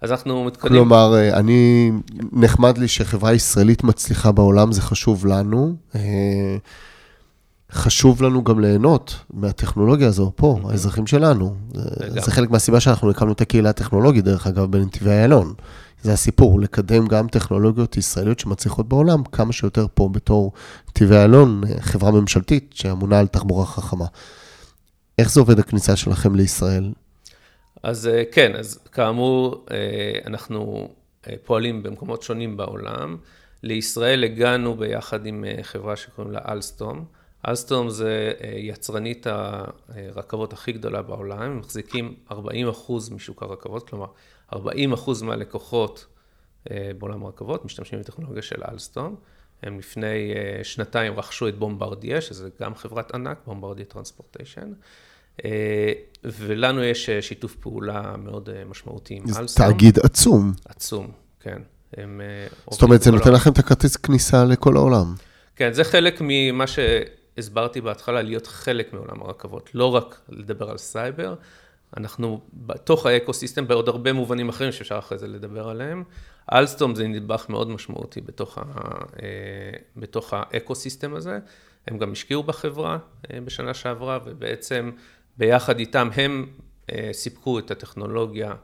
אז 0.00 0.10
אנחנו 0.10 0.44
מתקדמים. 0.44 0.74
כלומר, 0.74 1.14
אה, 1.14 1.38
אני, 1.38 1.92
נחמד 2.32 2.78
לי 2.78 2.88
שחברה 2.88 3.32
ישראלית 3.32 3.84
מצליחה 3.84 4.32
בעולם, 4.32 4.72
זה 4.72 4.82
חשוב 4.82 5.26
לנו. 5.26 5.76
חשוב 7.72 8.22
לנו 8.22 8.44
גם 8.44 8.60
ליהנות 8.60 9.14
מהטכנולוגיה 9.30 10.08
הזו 10.08 10.32
פה, 10.36 10.60
האזרחים 10.70 11.06
שלנו. 11.06 11.54
זה- 11.74 11.82
לגמרי. 12.00 12.20
זה 12.20 12.30
חלק 12.30 12.50
מהסיבה 12.50 12.80
שאנחנו 12.80 13.10
הקמנו 13.10 13.32
את 13.32 13.40
הקהילה 13.40 13.70
הטכנולוגית, 13.70 14.24
דרך 14.24 14.46
אגב, 14.46 14.64
בנתיבי 14.72 15.10
איילון. 15.10 15.54
זה 16.02 16.12
הסיפור, 16.12 16.60
לקדם 16.60 17.06
גם 17.06 17.28
טכנולוגיות 17.28 17.96
ישראליות 17.96 18.38
שמצליחות 18.38 18.88
בעולם, 18.88 19.24
כמה 19.24 19.52
שיותר 19.52 19.86
פה 19.94 20.08
בתור 20.12 20.52
נתיבי 20.88 21.16
איילון, 21.16 21.62
אה, 21.70 21.80
חברה 21.80 22.10
ממשלתית 22.10 22.70
שאמונה 22.74 23.18
על 23.18 23.26
תחבורה 23.26 23.66
חכמה. 23.66 24.04
איך 25.18 25.30
זה 25.30 25.40
עובד 25.40 25.58
הכניסה 25.58 25.96
שלכם 25.96 26.34
לישראל? 26.34 26.92
אז 27.82 28.06
אה, 28.06 28.22
כן, 28.32 28.52
אז 28.58 28.78
כאמור, 28.92 29.64
אה, 29.70 29.76
אנחנו 30.26 30.88
פועלים 31.44 31.82
במקומות 31.82 32.22
שונים 32.22 32.56
בעולם. 32.56 33.16
לישראל 33.62 34.24
הגענו 34.24 34.74
ביחד 34.76 35.26
עם 35.26 35.44
חברה 35.62 35.96
שקוראים 35.96 36.32
לה 36.32 36.40
אלסטום. 36.48 37.04
אלסטום 37.46 37.90
זה 37.90 38.32
אה, 38.44 38.52
יצרנית 38.56 39.26
הרכבות 39.88 40.52
הכי 40.52 40.72
גדולה 40.72 41.02
בעולם, 41.02 41.42
הם 41.42 41.58
מחזיקים 41.58 42.14
40% 42.30 42.34
משוק 43.10 43.42
הרכבות, 43.42 43.88
כלומר 43.88 44.06
40% 44.52 44.56
מהלקוחות 45.22 46.06
אה, 46.70 46.90
בעולם 46.98 47.24
הרכבות 47.24 47.64
משתמשים 47.64 48.00
בטכנולוגיה 48.00 48.42
של 48.42 48.62
אלסטום. 48.72 49.16
הם 49.62 49.78
לפני 49.78 50.32
אה, 50.34 50.64
שנתיים 50.64 51.18
רכשו 51.18 51.48
את 51.48 51.58
בומברדיה, 51.58 52.20
שזה 52.20 52.48
גם 52.60 52.74
חברת 52.74 53.14
ענק, 53.14 53.38
בומברדיה 53.46 53.84
טרנספורטיישן. 53.84 54.72
ולנו 56.24 56.84
יש 56.84 57.10
שיתוף 57.20 57.56
פעולה 57.56 58.14
מאוד 58.16 58.48
משמעותי 58.68 59.14
עם 59.14 59.26
זה 59.26 59.40
אלסטום. 59.40 59.66
תאגיד 59.66 59.98
עצום. 59.98 60.52
עצום, 60.64 61.10
כן. 61.40 61.62
הם 61.96 62.20
זאת 62.70 62.82
אומרת, 62.82 63.02
זה 63.02 63.10
נותן 63.10 63.32
לכם 63.32 63.52
את 63.52 63.58
הכרטיס 63.58 63.96
כניסה 63.96 64.44
לכל 64.44 64.76
העולם. 64.76 65.14
כן, 65.56 65.72
זה 65.72 65.84
חלק 65.84 66.18
ממה 66.20 66.66
שהסברתי 67.38 67.80
בהתחלה, 67.80 68.22
להיות 68.22 68.46
חלק 68.46 68.92
מעולם 68.92 69.22
הרכבות. 69.22 69.70
לא 69.74 69.94
רק 69.94 70.20
לדבר 70.28 70.70
על 70.70 70.78
סייבר, 70.78 71.34
אנחנו 71.96 72.40
בתוך 72.52 73.06
האקו-סיסטם, 73.06 73.66
בעוד 73.66 73.88
הרבה 73.88 74.12
מובנים 74.12 74.48
אחרים 74.48 74.72
שאפשר 74.72 74.98
אחרי 74.98 75.18
זה 75.18 75.28
לדבר 75.28 75.68
עליהם. 75.68 76.04
אלסטום 76.52 76.94
זה 76.94 77.06
נדבך 77.06 77.46
מאוד 77.48 77.70
משמעותי 77.70 78.20
בתוך, 78.20 78.58
ה, 78.58 78.62
אה, 79.22 79.28
בתוך 79.96 80.34
האקו-סיסטם 80.36 81.14
הזה. 81.14 81.38
הם 81.86 81.98
גם 81.98 82.12
השקיעו 82.12 82.42
בחברה 82.42 82.98
אה, 83.32 83.40
בשנה 83.40 83.74
שעברה, 83.74 84.18
ובעצם 84.24 84.90
ביחד 85.36 85.78
איתם 85.78 86.08
הם 86.14 86.46
אה, 86.92 87.10
סיפקו 87.12 87.58
את 87.58 87.70
הטכנולוגיה 87.70 88.54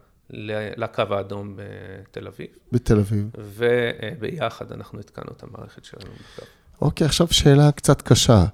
לקו 0.77 1.03
האדום 1.11 1.57
בתל 1.57 2.27
אביב, 2.27 2.49
בתל 2.73 2.99
אביב. 2.99 3.31
וביחד 3.39 4.73
אנחנו 4.73 5.01
התקנו 5.01 5.33
את 5.37 5.43
המערכת 5.43 5.85
שלנו 5.85 6.11
בקו. 6.13 6.47
אוקיי, 6.83 7.05
עכשיו 7.05 7.27
שאלה 7.31 7.73
קצת 7.73 8.03
קשה. 8.03 8.45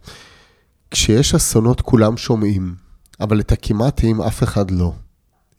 כשיש 0.91 1.35
אסונות 1.35 1.81
כולם 1.81 2.17
שומעים, 2.17 2.75
אבל 3.21 3.41
את 3.41 3.53
הקימטים 3.53 4.23
אף 4.23 4.43
אחד 4.43 4.71
לא. 4.71 4.93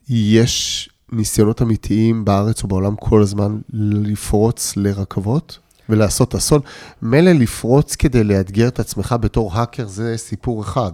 יש 0.08 0.88
ניסיונות 1.12 1.62
אמיתיים 1.62 2.24
בארץ 2.24 2.64
ובעולם 2.64 2.96
כל 2.96 3.22
הזמן 3.22 3.60
לפרוץ 3.72 4.76
לרכבות 4.76 5.58
ולעשות 5.88 6.34
אסון. 6.34 6.60
מילא 7.02 7.32
לפרוץ 7.32 7.96
כדי 7.96 8.24
לאתגר 8.24 8.68
את 8.68 8.80
עצמך 8.80 9.14
בתור 9.20 9.54
האקר 9.54 9.86
זה 9.86 10.14
סיפור 10.16 10.62
אחד, 10.62 10.92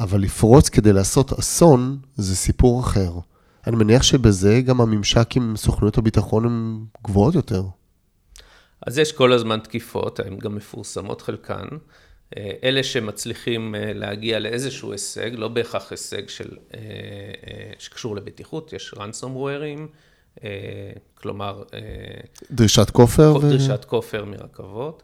אבל 0.00 0.20
לפרוץ 0.20 0.68
כדי 0.68 0.92
לעשות 0.92 1.32
אסון 1.32 1.98
זה 2.16 2.36
סיפור 2.36 2.80
אחר. 2.80 3.12
אני 3.66 3.76
מניח 3.76 4.02
שבזה 4.02 4.60
גם 4.60 4.80
הממשק 4.80 5.36
עם 5.36 5.56
סוכנויות 5.56 5.98
הביטחון 5.98 6.44
הן 6.44 6.78
גבוהות 7.04 7.34
יותר. 7.34 7.62
אז 8.86 8.98
יש 8.98 9.12
כל 9.12 9.32
הזמן 9.32 9.60
תקיפות, 9.60 10.20
הן 10.20 10.38
גם 10.38 10.54
מפורסמות 10.56 11.22
חלקן. 11.22 11.66
אה, 12.36 12.50
אלה 12.64 12.82
שמצליחים 12.82 13.74
אה, 13.74 13.92
להגיע 13.92 14.38
לאיזשהו 14.38 14.92
הישג, 14.92 15.30
לא 15.34 15.48
בהכרח 15.48 15.90
הישג 15.90 16.28
של, 16.28 16.48
אה, 16.74 16.80
שקשור 17.78 18.16
לבטיחות, 18.16 18.72
יש 18.72 18.94
ransomwareים, 18.96 19.80
כלומר, 21.14 21.62
דרישת 22.50 22.90
כופר? 22.90 23.36
ו- 23.36 23.40
דרישת 23.50 23.84
כופר 23.84 24.24
מרכבות. 24.24 25.02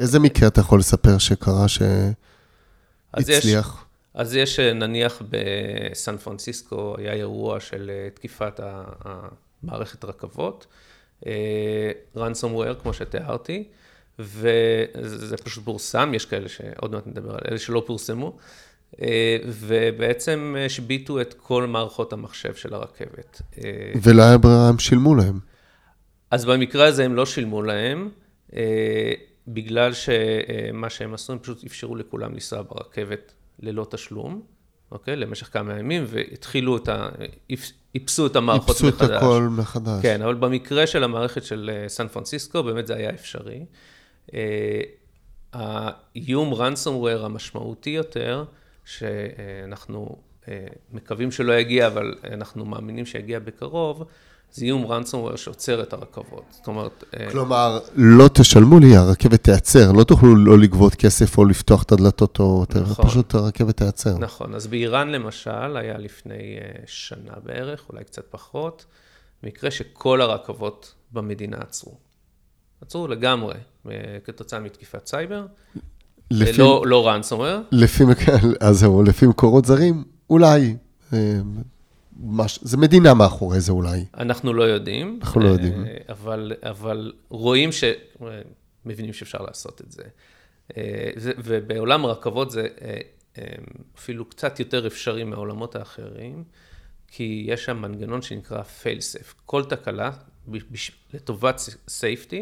איזה 0.00 0.18
מקרה 0.18 0.48
אתה 0.48 0.60
יכול 0.60 0.78
לספר 0.78 1.18
שקרה 1.18 1.64
אז 3.12 3.28
יש- 3.30 3.36
שהצליח? 3.36 3.84
אז 4.14 4.34
יש 4.36 4.60
אה, 4.60 4.72
נניח 4.72 5.22
בסן 5.30 6.16
פרנסיסקו, 6.16 6.94
היה 6.98 7.12
אירוע 7.12 7.60
של 7.60 7.90
תקיפת 8.14 8.60
המערכת 9.62 10.04
רכבות, 10.04 10.66
ransomware, 12.16 12.74
כמו 12.82 12.92
שתיארתי, 12.92 13.64
וזה 14.18 15.36
פשוט 15.36 15.64
פורסם, 15.64 16.14
יש 16.14 16.26
כאלה 16.26 16.48
שעוד 16.48 16.92
מעט 16.92 17.06
נדבר 17.06 17.30
על 17.30 17.40
אלה 17.48 17.58
שלא 17.58 17.82
פורסמו, 17.86 18.36
אה, 19.02 19.36
ובעצם 19.44 20.56
השביתו 20.66 21.20
את 21.20 21.34
כל 21.34 21.66
מערכות 21.66 22.12
המחשב 22.12 22.54
של 22.54 22.74
הרכבת. 22.74 23.42
אה, 23.64 23.92
ולא 24.02 24.22
היה 24.22 24.38
ברירה, 24.38 24.68
הם 24.68 24.78
שילמו 24.78 25.14
להם. 25.14 25.38
אז 26.30 26.44
במקרה 26.44 26.86
הזה 26.86 27.04
הם 27.04 27.14
לא 27.14 27.26
שילמו 27.26 27.62
להם, 27.62 28.10
אה, 28.56 29.12
בגלל 29.48 29.92
שמה 29.92 30.90
שהם 30.90 31.14
עשו, 31.14 31.32
הם 31.32 31.38
פשוט 31.38 31.64
אפשרו 31.64 31.96
לכולם 31.96 32.32
לנסוע 32.32 32.62
ברכבת 32.62 33.32
ללא 33.60 33.86
תשלום, 33.90 34.42
אוקיי? 34.92 35.16
למשך 35.16 35.52
כמה 35.52 35.78
ימים, 35.78 36.04
והתחילו 36.06 36.76
את 36.76 36.88
ה... 36.88 37.08
איפ- 37.50 37.72
איפסו 37.94 38.26
את 38.26 38.36
המערכות 38.36 38.68
איפסו 38.68 38.86
מחדש. 38.86 39.10
את 39.10 39.16
הכל 39.16 39.48
מחדש. 39.50 40.02
כן, 40.02 40.22
אבל 40.22 40.34
במקרה 40.34 40.86
של 40.86 41.04
המערכת 41.04 41.44
של 41.44 41.70
אה, 41.72 41.88
סן 41.88 42.08
פרנסיסקו, 42.08 42.62
באמת 42.62 42.86
זה 42.86 42.94
היה 42.94 43.10
אפשרי. 43.10 43.64
אה, 44.34 44.80
האיום 45.52 46.54
ransomware 46.54 47.24
המשמעותי 47.24 47.90
יותר, 47.90 48.44
שאנחנו 48.84 50.16
אה, 50.48 50.66
מקווים 50.92 51.30
שלא 51.30 51.52
יגיע, 51.52 51.86
אבל 51.86 52.14
אנחנו 52.32 52.64
מאמינים 52.64 53.06
שיגיע 53.06 53.38
בקרוב, 53.38 54.04
זה 54.56 54.64
איום 54.64 54.92
ransomware 54.92 55.36
שעוצר 55.36 55.82
את 55.82 55.92
הרכבות. 55.92 56.44
זאת 56.50 56.66
אומרת... 56.66 57.04
אה, 57.20 57.30
כלומר, 57.30 57.78
לא 57.94 58.28
תשלמו 58.28 58.78
לי, 58.78 58.96
הרכבת 58.96 59.44
תיעצר, 59.44 59.92
לא 59.92 60.04
תוכלו 60.04 60.36
לא 60.36 60.58
לגבות 60.58 60.94
כסף 60.94 61.38
או 61.38 61.44
לפתוח 61.44 61.82
את 61.82 61.92
הדלתות 61.92 62.40
או... 62.40 62.64
נכון. 62.80 63.06
פשוט 63.06 63.34
הרכבת 63.34 63.76
תיעצר. 63.76 64.18
נכון, 64.18 64.54
אז 64.54 64.66
באיראן 64.66 65.08
למשל, 65.08 65.76
היה 65.76 65.98
לפני 65.98 66.34
אה, 66.34 66.82
שנה 66.86 67.32
בערך, 67.44 67.84
אולי 67.88 68.04
קצת 68.04 68.24
פחות, 68.30 68.84
מקרה 69.42 69.70
שכל 69.70 70.20
הרכבות 70.20 70.94
במדינה 71.12 71.56
עצרו. 71.60 71.94
עצרו 72.80 73.08
לגמרי, 73.08 73.54
אה, 73.90 73.92
כתוצאה 74.24 74.60
מתקיפת 74.60 75.06
סייבר. 75.06 75.46
לפי... 76.30 76.58
לא, 76.58 76.82
לא 76.86 77.14
ransomware. 77.14 77.68
לפי, 77.72 78.04
אז 78.60 78.78
זהו, 78.78 79.02
לפי 79.02 79.26
מקורות 79.26 79.64
זרים, 79.64 80.04
אולי. 80.30 80.76
מש... 82.20 82.58
זה 82.62 82.76
מדינה 82.76 83.14
מאחורי 83.14 83.60
זה 83.60 83.72
אולי. 83.72 84.04
אנחנו 84.16 84.52
לא 84.52 84.62
יודעים. 84.62 85.18
אנחנו 85.22 85.40
לא 85.40 85.48
יודעים. 85.48 85.84
אה, 85.84 85.96
אבל, 86.08 86.52
אבל 86.62 87.12
רואים 87.28 87.72
ש... 87.72 87.84
מבינים 88.86 89.12
שאפשר 89.12 89.38
לעשות 89.38 89.80
את 89.80 89.92
זה. 89.92 90.02
אה, 90.76 91.10
ובעולם 91.18 92.04
הרכבות 92.04 92.50
זה 92.50 92.66
אה, 92.82 93.44
אפילו 93.98 94.24
קצת 94.24 94.60
יותר 94.60 94.86
אפשרי 94.86 95.24
מהעולמות 95.24 95.76
האחרים, 95.76 96.44
כי 97.08 97.44
יש 97.48 97.64
שם 97.64 97.76
מנגנון 97.76 98.22
שנקרא 98.22 98.62
fail 98.62 98.98
safe. 98.98 99.34
כל 99.46 99.64
תקלה, 99.64 100.10
לטובת 101.14 101.60
safety, 101.88 102.36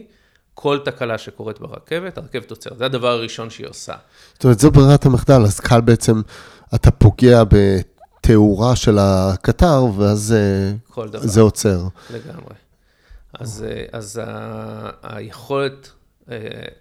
כל 0.54 0.78
תקלה 0.84 1.18
שקורית 1.18 1.60
ברכבת, 1.60 2.18
הרכבת 2.18 2.50
עוצרת. 2.50 2.78
זה 2.78 2.84
הדבר 2.84 3.08
הראשון 3.08 3.50
שהיא 3.50 3.66
עושה. 3.66 3.94
זאת 4.34 4.44
אומרת, 4.44 4.58
זו 4.58 4.70
ברירת 4.70 5.06
המחדל, 5.06 5.42
אז 5.42 5.60
קל 5.60 5.80
בעצם, 5.80 6.20
אתה 6.74 6.90
פוגע 6.90 7.44
בתאורה 8.24 8.76
של 8.76 8.98
הקטר, 8.98 9.84
ואז 9.96 10.34
זה 11.12 11.40
עוצר. 11.40 11.88
לגמרי. 12.10 12.54
אז, 13.34 13.64
אז 13.92 14.20
ה, 14.24 14.90
היכולת 15.02 15.90
uh, 16.26 16.28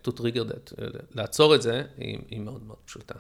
to 0.08 0.12
trigger 0.12 0.52
that, 0.52 0.82
לעצור 1.16 1.56
את 1.56 1.62
זה, 1.62 1.82
היא, 1.98 2.18
היא 2.30 2.40
מאוד 2.40 2.62
מאוד 2.68 2.78
פשוטה. 2.86 3.16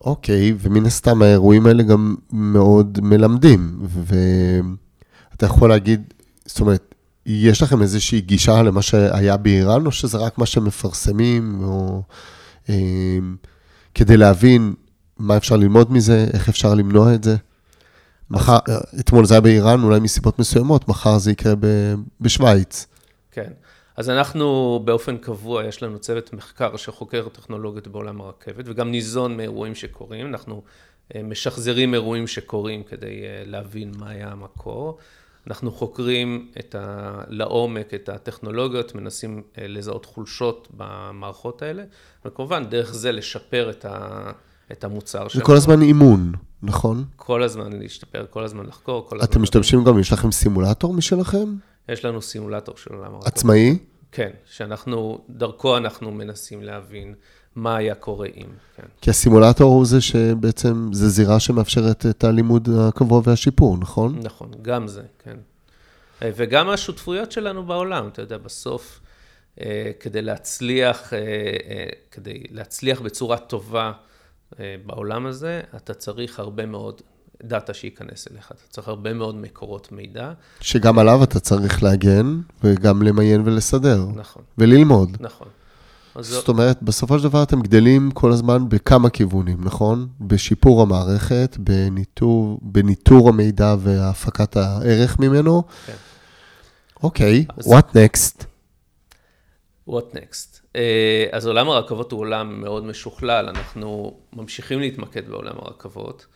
אוקיי, 0.00 0.54
ומן 0.58 0.86
הסתם 0.86 1.22
האירועים 1.22 1.66
האלה 1.66 1.82
גם 1.82 2.16
מאוד 2.32 2.98
מלמדים, 3.02 3.78
ואתה 3.82 5.46
יכול 5.46 5.68
להגיד, 5.68 6.12
זאת 6.46 6.60
אומרת, 6.60 6.94
יש 7.26 7.62
לכם 7.62 7.82
איזושהי 7.82 8.20
גישה 8.20 8.62
למה 8.62 8.82
שהיה 8.82 9.36
באיראן, 9.36 9.86
או 9.86 9.92
שזה 9.92 10.18
רק 10.18 10.38
מה 10.38 10.46
שמפרסמים, 10.46 11.64
או 11.64 12.02
אה, 12.68 13.18
כדי 13.94 14.16
להבין 14.16 14.74
מה 15.20 15.36
אפשר 15.36 15.56
ללמוד 15.56 15.92
מזה, 15.92 16.26
איך 16.32 16.48
אפשר 16.48 16.74
למנוע 16.74 17.14
את 17.14 17.24
זה? 17.24 17.36
מחר, 18.30 18.58
אתמול 19.00 19.24
זה 19.24 19.34
היה 19.34 19.40
באיראן, 19.40 19.82
אולי 19.82 20.00
מסיבות 20.00 20.38
מסוימות, 20.38 20.88
מחר 20.88 21.18
זה 21.18 21.30
יקרה 21.30 21.54
ב, 21.54 21.66
בשוויץ. 22.20 22.86
כן. 23.30 23.52
אז 23.96 24.10
אנחנו 24.10 24.80
באופן 24.84 25.16
קבוע, 25.16 25.64
יש 25.64 25.82
לנו 25.82 25.98
צוות 25.98 26.32
מחקר 26.32 26.76
שחוקר 26.76 27.28
טכנולוגיות 27.32 27.88
בעולם 27.88 28.20
הרכבת, 28.20 28.64
וגם 28.68 28.90
ניזון 28.90 29.36
מאירועים 29.36 29.74
שקורים. 29.74 30.26
אנחנו 30.26 30.62
אה, 31.14 31.22
משחזרים 31.22 31.94
אירועים 31.94 32.26
שקורים 32.26 32.82
כדי 32.82 33.22
אה, 33.24 33.42
להבין 33.46 33.92
מה 33.98 34.10
היה 34.10 34.28
המקור. 34.28 34.98
אנחנו 35.46 35.72
חוקרים 35.72 36.50
את 36.58 36.74
ה... 36.74 37.20
לעומק 37.28 37.94
את 37.94 38.08
הטכנולוגיות, 38.08 38.94
מנסים 38.94 39.42
אה, 39.58 39.66
לזהות 39.66 40.04
חולשות 40.04 40.68
במערכות 40.76 41.62
האלה, 41.62 41.84
וכמובן 42.24 42.64
דרך 42.64 42.94
זה 42.94 43.12
לשפר 43.12 43.70
את, 43.70 43.84
ה... 43.84 44.30
את 44.72 44.84
המוצר 44.84 45.28
שלנו. 45.28 45.44
וכל 45.44 45.56
הזמן 45.56 45.82
אימון, 45.82 46.32
נכון? 46.62 47.04
כל 47.16 47.42
הזמן 47.42 47.72
להשתפר, 47.72 48.26
כל 48.30 48.44
הזמן 48.44 48.66
לחקור, 48.66 49.06
כל 49.08 49.16
הזמן... 49.16 49.28
אתם 49.30 49.42
משתמשים 49.42 49.84
גם, 49.84 49.98
יש 49.98 50.12
לכם 50.12 50.32
סימולטור 50.32 50.94
משלכם? 50.94 51.54
יש 51.88 52.04
לנו 52.04 52.22
סימולטור 52.22 52.76
של 52.76 52.94
עולם 52.94 53.04
הרכבות. 53.04 53.26
עצמאי? 53.26 53.78
כן, 54.12 54.30
שאנחנו, 54.44 55.18
דרכו 55.30 55.76
אנחנו 55.76 56.10
מנסים 56.10 56.62
להבין 56.62 57.14
מה 57.56 57.76
היה 57.76 57.94
קורה 57.94 58.26
אם, 58.26 58.46
כן. 58.76 58.82
כי 59.00 59.10
הסימולטור 59.10 59.74
הוא 59.74 59.86
זה 59.86 60.00
שבעצם, 60.00 60.90
זה 60.92 61.08
זירה 61.08 61.40
שמאפשרת 61.40 62.06
את 62.06 62.24
הלימוד 62.24 62.68
הקבוע 62.80 63.22
והשיפור, 63.24 63.76
נכון? 63.78 64.18
נכון, 64.22 64.50
גם 64.62 64.88
זה, 64.88 65.02
כן. 65.24 65.36
אה, 66.22 66.30
וגם 66.36 66.68
השותפויות 66.68 67.32
שלנו 67.32 67.66
בעולם, 67.66 68.08
אתה 68.08 68.22
יודע, 68.22 68.38
בסוף, 68.38 69.00
אה, 69.60 69.90
כדי 70.00 70.22
להצליח, 70.22 71.12
אה, 71.14 71.18
כדי 72.10 72.42
להצליח 72.50 73.00
בצורה 73.00 73.38
טובה 73.38 73.92
בעולם 74.86 75.26
הזה, 75.26 75.60
אתה 75.76 75.94
צריך 75.94 76.38
הרבה 76.38 76.66
מאוד 76.66 77.00
דאטה 77.42 77.74
שייכנס 77.74 78.28
אליך, 78.32 78.52
אתה 78.52 78.62
צריך 78.68 78.88
הרבה 78.88 79.14
מאוד 79.14 79.34
מקורות 79.34 79.92
מידע. 79.92 80.32
שגם 80.60 80.98
עליו 80.98 81.24
אתה 81.24 81.40
צריך 81.40 81.82
להגן, 81.82 82.40
וגם 82.64 83.02
למיין 83.02 83.42
ולסדר. 83.44 84.06
נכון. 84.14 84.42
וללמוד. 84.58 85.16
נכון. 85.20 85.48
זאת 86.18 86.48
אומרת, 86.48 86.82
בסופו 86.82 87.18
של 87.18 87.24
דבר 87.24 87.42
אתם 87.42 87.60
גדלים 87.60 88.10
כל 88.10 88.32
הזמן 88.32 88.68
בכמה 88.68 89.10
כיוונים, 89.10 89.64
נכון? 89.64 90.08
בשיפור 90.20 90.82
המערכת, 90.82 91.56
בניטור, 91.58 92.58
בניטור 92.62 93.28
המידע 93.28 93.74
והפקת 93.78 94.56
הערך 94.56 95.18
ממנו. 95.18 95.62
כן. 95.86 95.92
אוקיי, 97.02 97.46
okay, 97.50 97.62
what 97.62 97.94
next? 97.94 98.44
what 99.88 100.14
next? 100.14 100.59
אה, 100.76 101.26
אז 101.32 101.46
עולם 101.46 101.68
הרכבות 101.68 102.12
הוא 102.12 102.20
עולם 102.20 102.60
מאוד 102.60 102.84
משוכלל, 102.84 103.48
אנחנו 103.48 104.20
ממשיכים 104.32 104.80
להתמקד 104.80 105.28
בעולם 105.28 105.54
הרכבות, 105.58 106.26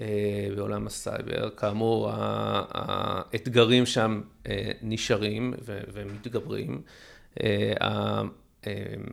אה, 0.00 0.48
בעולם 0.56 0.86
הסייבר. 0.86 1.50
כאמור, 1.50 2.10
האתגרים 2.12 3.86
שם 3.86 4.20
אה, 4.46 4.70
נשארים 4.82 5.54
ומתגברים. 5.64 6.82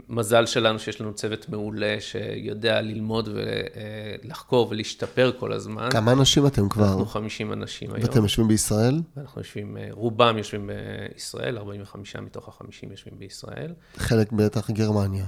מזל 0.09 0.45
שלנו 0.45 0.79
שיש 0.79 1.01
לנו 1.01 1.13
צוות 1.13 1.49
מעולה 1.49 1.95
שיודע 1.99 2.81
ללמוד 2.81 3.29
ולחקור 3.33 4.67
ולהשתפר 4.69 5.31
כל 5.39 5.53
הזמן. 5.53 5.89
כמה 5.91 6.11
אנשים 6.11 6.47
אתם 6.47 6.69
כבר? 6.69 6.85
אנחנו 6.85 7.05
50 7.05 7.53
אנשים 7.53 7.93
היום. 7.93 8.03
ואתם 8.03 8.23
יושבים 8.23 8.47
בישראל? 8.47 9.01
אנחנו 9.17 9.41
יושבים, 9.41 9.77
רובם 9.91 10.37
יושבים 10.37 10.69
בישראל, 11.13 11.57
45 11.57 12.15
מתוך 12.15 12.49
ה-50 12.49 12.91
יושבים 12.91 13.19
בישראל. 13.19 13.73
חלק 13.97 14.31
בטח 14.31 14.71
גרמניה. 14.71 15.25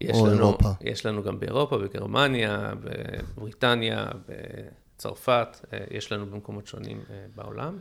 יש 0.00 0.16
או 0.16 0.26
לנו, 0.26 0.36
אירופה. 0.36 0.68
יש 0.80 1.06
לנו 1.06 1.22
גם 1.22 1.40
באירופה, 1.40 1.78
בגרמניה, 1.78 2.72
בבריטניה, 3.36 4.06
בצרפת, 4.96 5.66
יש 5.90 6.12
לנו 6.12 6.26
במקומות 6.26 6.66
שונים 6.66 7.00
בעולם. 7.34 7.78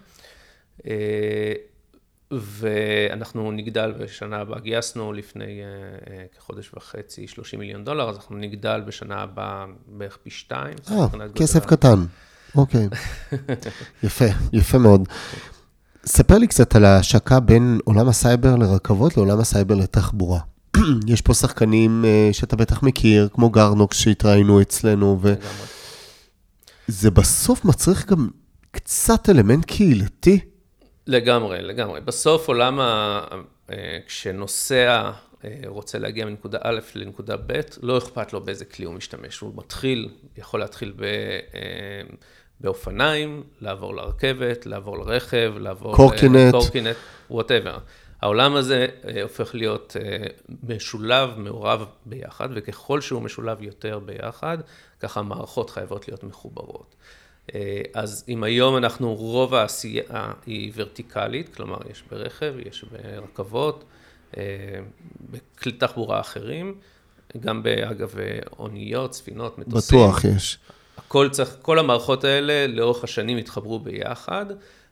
ואנחנו 2.32 3.52
נגדל 3.52 3.92
בשנה 4.00 4.38
הבאה, 4.38 4.60
גייסנו 4.60 5.14
לפני 5.14 5.44
uh, 5.44 6.06
uh, 6.06 6.38
כחודש 6.38 6.72
וחצי 6.74 7.28
30 7.28 7.60
מיליון 7.60 7.86
דולר, 7.86 8.10
אז 8.10 8.16
אנחנו 8.16 8.38
נגדל 8.38 8.82
בשנה 8.88 9.16
הבאה 9.16 9.66
בערך 9.88 10.18
פי 10.24 10.30
שתיים. 10.30 10.76
אה, 10.92 11.08
כסף 11.36 11.66
קטן, 11.66 12.06
אוקיי. 12.56 12.88
יפה, 14.04 14.26
יפה 14.54 14.78
מאוד. 14.78 15.08
ספר 16.06 16.38
לי 16.38 16.48
קצת 16.48 16.76
על 16.76 16.86
ההשקה 16.86 17.40
בין 17.40 17.80
עולם 17.84 18.08
הסייבר 18.08 18.56
לרכבות 18.56 19.18
לעולם 19.18 19.40
הסייבר 19.40 19.76
לתחבורה. 19.76 20.40
יש 21.14 21.22
פה 21.22 21.34
שחקנים 21.34 22.06
uh, 22.06 22.34
שאתה 22.34 22.56
בטח 22.56 22.84
מכיר, 22.84 23.30
כמו 23.34 23.50
גארדנוקס 23.50 23.98
שהתראינו 23.98 24.62
אצלנו, 24.62 25.20
וזה 26.90 27.12
בסוף 27.12 27.66
מצריך 27.66 28.12
גם 28.12 28.30
קצת 28.72 29.30
אלמנט 29.30 29.66
קהילתי. 29.66 30.40
לגמרי, 31.08 31.62
לגמרי. 31.62 32.02
בסוף 32.02 32.48
עולם 32.48 32.80
ה... 32.80 33.22
אה, 33.70 33.98
כשנוסע 34.08 35.12
אה, 35.46 35.60
רוצה 35.66 36.00
להגיע 36.00 36.26
מנקודה 36.26 36.58
א' 36.62 36.80
לנקודה 36.96 37.38
ב', 37.38 37.60
לא 37.82 37.98
אכפת 37.98 38.34
לו 38.34 38.42
באיזה 38.42 38.66
כלי 38.66 38.86
הוא 38.86 38.94
משתמש. 38.94 39.40
הוא 39.40 39.54
מתחיל, 39.56 40.10
יכול 40.38 40.60
להתחיל 40.60 40.94
ב... 40.96 41.04
אה, 41.04 42.02
באופניים, 42.60 43.44
לעבור 43.62 43.96
לרכבת, 43.96 44.66
לעבור 44.66 44.98
לרכב, 44.98 45.54
לעבור... 45.58 45.96
קורקינט. 45.96 46.52
קורקינט, 46.52 46.96
whatever. 47.30 47.78
העולם 48.22 48.56
הזה 48.56 48.88
הופך 49.24 49.56
להיות 49.56 49.96
משולב, 50.64 51.30
מעורב 51.38 51.86
ביחד, 52.06 52.50
וככל 52.54 53.02
שהוא 53.02 53.22
משולב 53.22 53.62
יותר 53.62 54.00
ביחד, 54.00 54.58
ככה 55.00 55.20
המערכות 55.20 55.70
חייבות 55.70 56.08
להיות 56.08 56.24
מחוברות. 56.24 56.96
אה, 57.56 57.82
אז 57.94 58.24
אם 58.30 58.44
היום 58.44 58.78
אנחנו, 58.78 59.16
רוב 59.16 59.54
העשייה 59.54 60.32
היא 60.46 60.72
ורטיקלית, 60.76 61.56
כלומר 61.56 61.78
יש 61.92 62.04
ברכב, 62.12 62.54
יש 62.66 62.86
ברכבות, 62.92 63.84
אה, 64.38 64.44
בכלי 65.32 65.72
תחבורה 65.72 66.20
אחרים, 66.20 66.76
גם 67.40 67.64
באגב 67.64 68.14
אוניות, 68.60 69.14
ספינות, 69.14 69.58
מטוסים. 69.58 70.00
בטוח 70.00 70.26
יש. 70.26 70.58
הכל 70.98 71.30
צריך, 71.32 71.56
כל 71.62 71.80
המערכות 71.80 72.24
האלה 72.24 72.68
לאורך 72.68 73.04
השנים 73.04 73.38
התחברו 73.38 73.80
ביחד, 73.80 74.46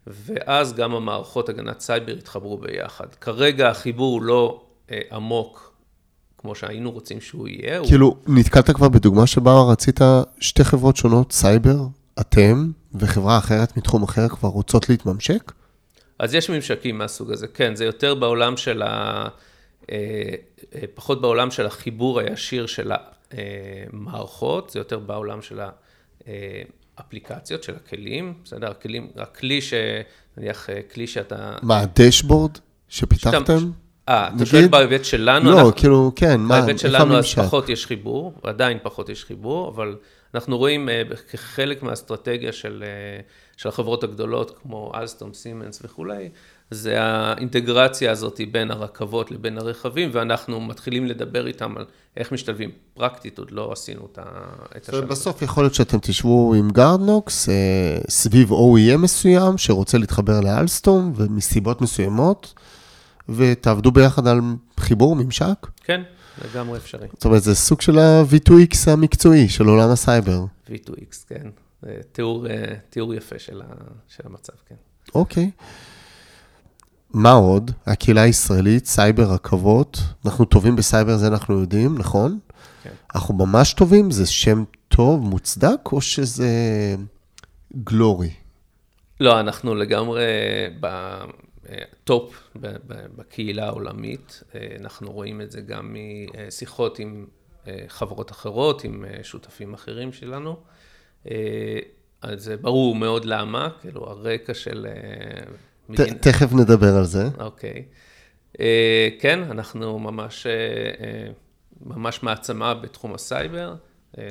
ואז 0.08 0.74
גם 0.74 0.96
המערכות 0.96 1.50
הגנת 1.50 1.80
סייבר 1.80 2.14
התחברו 2.14 2.58
ביחד. 2.58 3.08
כרגע 3.22 3.70
החיבור 3.70 4.14
הוא 4.14 4.22
לא 4.22 4.64
אה, 4.92 5.00
עמוק 5.12 5.74
כמו 6.38 6.56
שהיינו 6.56 6.92
רוצים 6.92 7.22
שהוא 7.22 7.48
יהיה. 7.48 7.84
כאילו, 7.88 8.08
הוא... 8.08 8.36
נתקלת 8.36 8.70
כבר 8.72 8.90
בדוגמה 8.90 9.28
שבה 9.28 9.62
רצית 9.72 10.00
שתי 10.40 10.64
חברות 10.64 10.96
שונות, 10.96 11.32
סייבר, 11.32 11.78
אתם 12.20 12.72
וחברה 12.96 13.38
אחרת 13.38 13.78
מתחום 13.78 14.04
אחר 14.04 14.28
כבר 14.28 14.50
רוצות 14.50 14.90
להתממשק? 14.90 15.52
אז 16.20 16.34
יש 16.34 16.50
ממשקים 16.50 16.98
מהסוג 16.98 17.32
הזה, 17.32 17.48
כן, 17.48 17.76
זה 17.76 17.86
יותר 17.86 18.16
בעולם 18.16 18.58
של 18.58 18.82
ה... 18.82 19.28
פחות 20.96 21.22
בעולם 21.22 21.52
של 21.52 21.66
החיבור 21.66 22.20
הישיר 22.20 22.66
של 22.66 22.92
המערכות, 23.32 24.70
זה 24.70 24.80
יותר 24.80 25.00
בעולם 25.00 25.42
של 25.42 25.60
האפליקציות, 26.98 27.64
של 27.64 27.76
הכלים, 27.76 28.34
בסדר? 28.44 28.72
הכלים, 28.72 29.08
הכלי 29.16 29.62
ש... 29.62 29.74
נניח 30.38 30.70
כלי 30.94 31.08
שאתה... 31.08 31.56
מה, 31.62 31.80
הדשבורד 31.80 32.52
שפיתחתם? 32.90 33.72
אה, 34.10 34.30
אתה 34.36 34.46
שואל 34.46 34.68
בהיבט 34.68 35.06
שלנו? 35.06 35.52
לא, 35.52 35.58
אנחנו, 35.58 35.76
כאילו, 35.76 36.12
כן, 36.16 36.40
מה, 36.42 36.62
בהיבט 36.62 36.80
שלנו 36.80 37.18
אז 37.18 37.34
פחות 37.34 37.70
יש 37.70 37.86
חיבור, 37.86 38.34
עדיין 38.44 38.78
פחות 38.84 39.10
יש 39.10 39.26
חיבור, 39.26 39.70
אבל 39.70 39.96
אנחנו 40.36 40.58
רואים 40.58 40.90
כחלק 41.32 41.84
מהאסטרטגיה 41.84 42.52
של, 42.52 42.84
של 43.58 43.70
החברות 43.70 44.04
הגדולות, 44.04 44.60
כמו 44.62 44.92
אלסטום, 44.96 45.34
סימנס 45.34 45.80
וכולי, 45.84 46.30
זה 46.72 47.02
האינטגרציה 47.02 48.12
הזאת 48.12 48.42
בין 48.52 48.72
הרכבות 48.72 49.32
לבין 49.32 49.58
הרכבים, 49.58 50.10
ואנחנו 50.14 50.62
מתחילים 50.62 51.06
לדבר 51.06 51.48
איתם 51.48 51.78
על 51.78 51.86
איך 52.18 52.32
משתלבים. 52.32 52.72
פרקטית 52.94 53.40
עוד 53.40 53.52
לא 53.52 53.72
עשינו 53.72 54.08
את 54.78 54.90
השלב. 54.90 55.06
בסוף 55.06 55.42
יכול 55.42 55.64
להיות 55.64 55.74
שאתם 55.74 55.98
תשבו 56.02 56.54
עם 56.54 56.70
גארדנוקס 56.70 57.50
סביב 58.10 58.52
OEM 58.52 58.98
מסוים, 58.98 59.58
שרוצה 59.58 59.98
להתחבר 59.98 60.40
לאלסטום, 60.42 61.14
ומסיבות 61.16 61.82
מסוימות, 61.82 62.54
ותעבדו 63.30 63.92
ביחד 63.92 64.28
על 64.28 64.40
חיבור, 64.80 65.16
ממשק? 65.16 65.68
כן, 65.84 66.02
לגמרי 66.46 66.78
אפשרי. 66.78 67.08
זאת 67.14 67.26
אומרת, 67.26 67.44
זה 67.44 67.56
סוג 67.56 67.82
של 67.82 68.00
ה-V2X 68.00 68.90
המקצועי, 68.92 69.50
של 69.50 69.66
עולם 69.66 69.90
הסייבר. 69.90 70.46
V2X, 70.70 71.16
כן. 71.28 71.48
תיאור, 72.12 72.46
תיאור 72.90 73.14
יפה 73.14 73.40
של, 73.40 73.62
ה, 73.62 73.66
של 74.08 74.24
המצב, 74.26 74.54
כן. 74.70 74.76
אוקיי. 75.16 75.52
מה 77.14 77.32
עוד? 77.32 77.72
הקהילה 77.86 78.22
הישראלית, 78.22 78.86
סייבר, 78.86 79.34
רכבות. 79.34 80.00
אנחנו 80.26 80.46
טובים 80.46 80.76
בסייבר, 80.76 81.18
זה 81.18 81.28
אנחנו 81.28 81.60
יודעים, 81.60 81.98
נכון? 81.98 82.40
כן. 82.84 82.90
אנחנו 83.16 83.34
ממש 83.34 83.74
טובים? 83.74 84.12
זה 84.12 84.26
שם 84.26 84.64
טוב, 84.88 85.22
מוצדק, 85.22 85.92
או 85.92 86.02
שזה 86.02 86.50
glory? 87.84 88.30
לא, 89.20 89.40
אנחנו 89.40 89.76
לגמרי 89.76 90.24
ב 91.64 91.86
top 91.86 92.52
בקהילה 93.16 93.66
העולמית. 93.66 94.44
אנחנו 94.80 95.12
רואים 95.12 95.42
את 95.42 95.52
זה 95.52 95.62
גם 95.62 95.96
משיחות 96.48 97.00
עם 97.00 97.26
חברות 97.88 98.32
אחרות, 98.32 98.84
עם 98.84 99.06
שותפים 99.24 99.74
אחרים 99.74 100.14
שלנו. 100.14 100.58
אז 102.22 102.44
זה 102.44 102.58
ברור 102.58 102.96
מאוד 102.96 103.26
למה, 103.26 103.70
כאילו 103.82 104.10
הרקע 104.10 104.54
של... 104.54 104.88
מדינה... 105.90 106.18
תכף 106.20 106.54
נדבר 106.54 106.96
על 106.96 107.06
זה. 107.06 107.28
אוקיי. 107.40 107.86
אה, 108.60 109.10
כן, 109.20 109.40
אנחנו 109.52 110.00
ממש, 110.00 110.48
אה, 110.48 110.52
אה, 110.52 111.32
ממש 111.86 112.24
מעצמה 112.24 112.74
בתחום 112.74 113.14
הסייבר. 113.14 113.76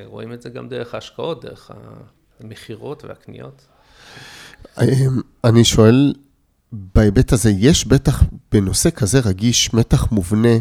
רואים 0.05 0.33
את 0.33 0.41
זה 0.41 0.49
גם 0.49 0.69
דרך 0.69 0.93
ההשקעות, 0.93 1.45
דרך 1.45 1.71
המכירות 2.39 3.05
והקניות. 3.05 3.67
אני 5.43 5.63
שואל, 5.63 6.13
בהיבט 6.73 7.33
הזה, 7.33 7.49
יש 7.49 7.87
בטח 7.87 8.23
בנושא 8.51 8.89
כזה 8.89 9.19
רגיש 9.19 9.73
מתח 9.73 10.11
מובנה, 10.11 10.57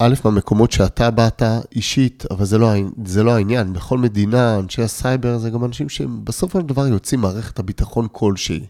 א', 0.00 0.14
במקומות 0.24 0.72
שאתה 0.72 1.10
באת 1.10 1.42
אישית, 1.74 2.24
אבל 2.30 2.44
זה 2.44 2.58
לא, 2.58 2.72
זה 3.04 3.22
לא 3.22 3.34
העניין. 3.36 3.72
בכל 3.72 3.98
מדינה, 3.98 4.58
אנשי 4.58 4.82
הסייבר 4.82 5.38
זה 5.38 5.50
גם 5.50 5.64
אנשים 5.64 5.88
שהם 5.88 6.24
בסופו 6.24 6.60
של 6.60 6.66
דבר 6.66 6.86
יוצאים 6.86 7.20
מערכת 7.20 7.58
הביטחון 7.58 8.06
כלשהי. 8.12 8.66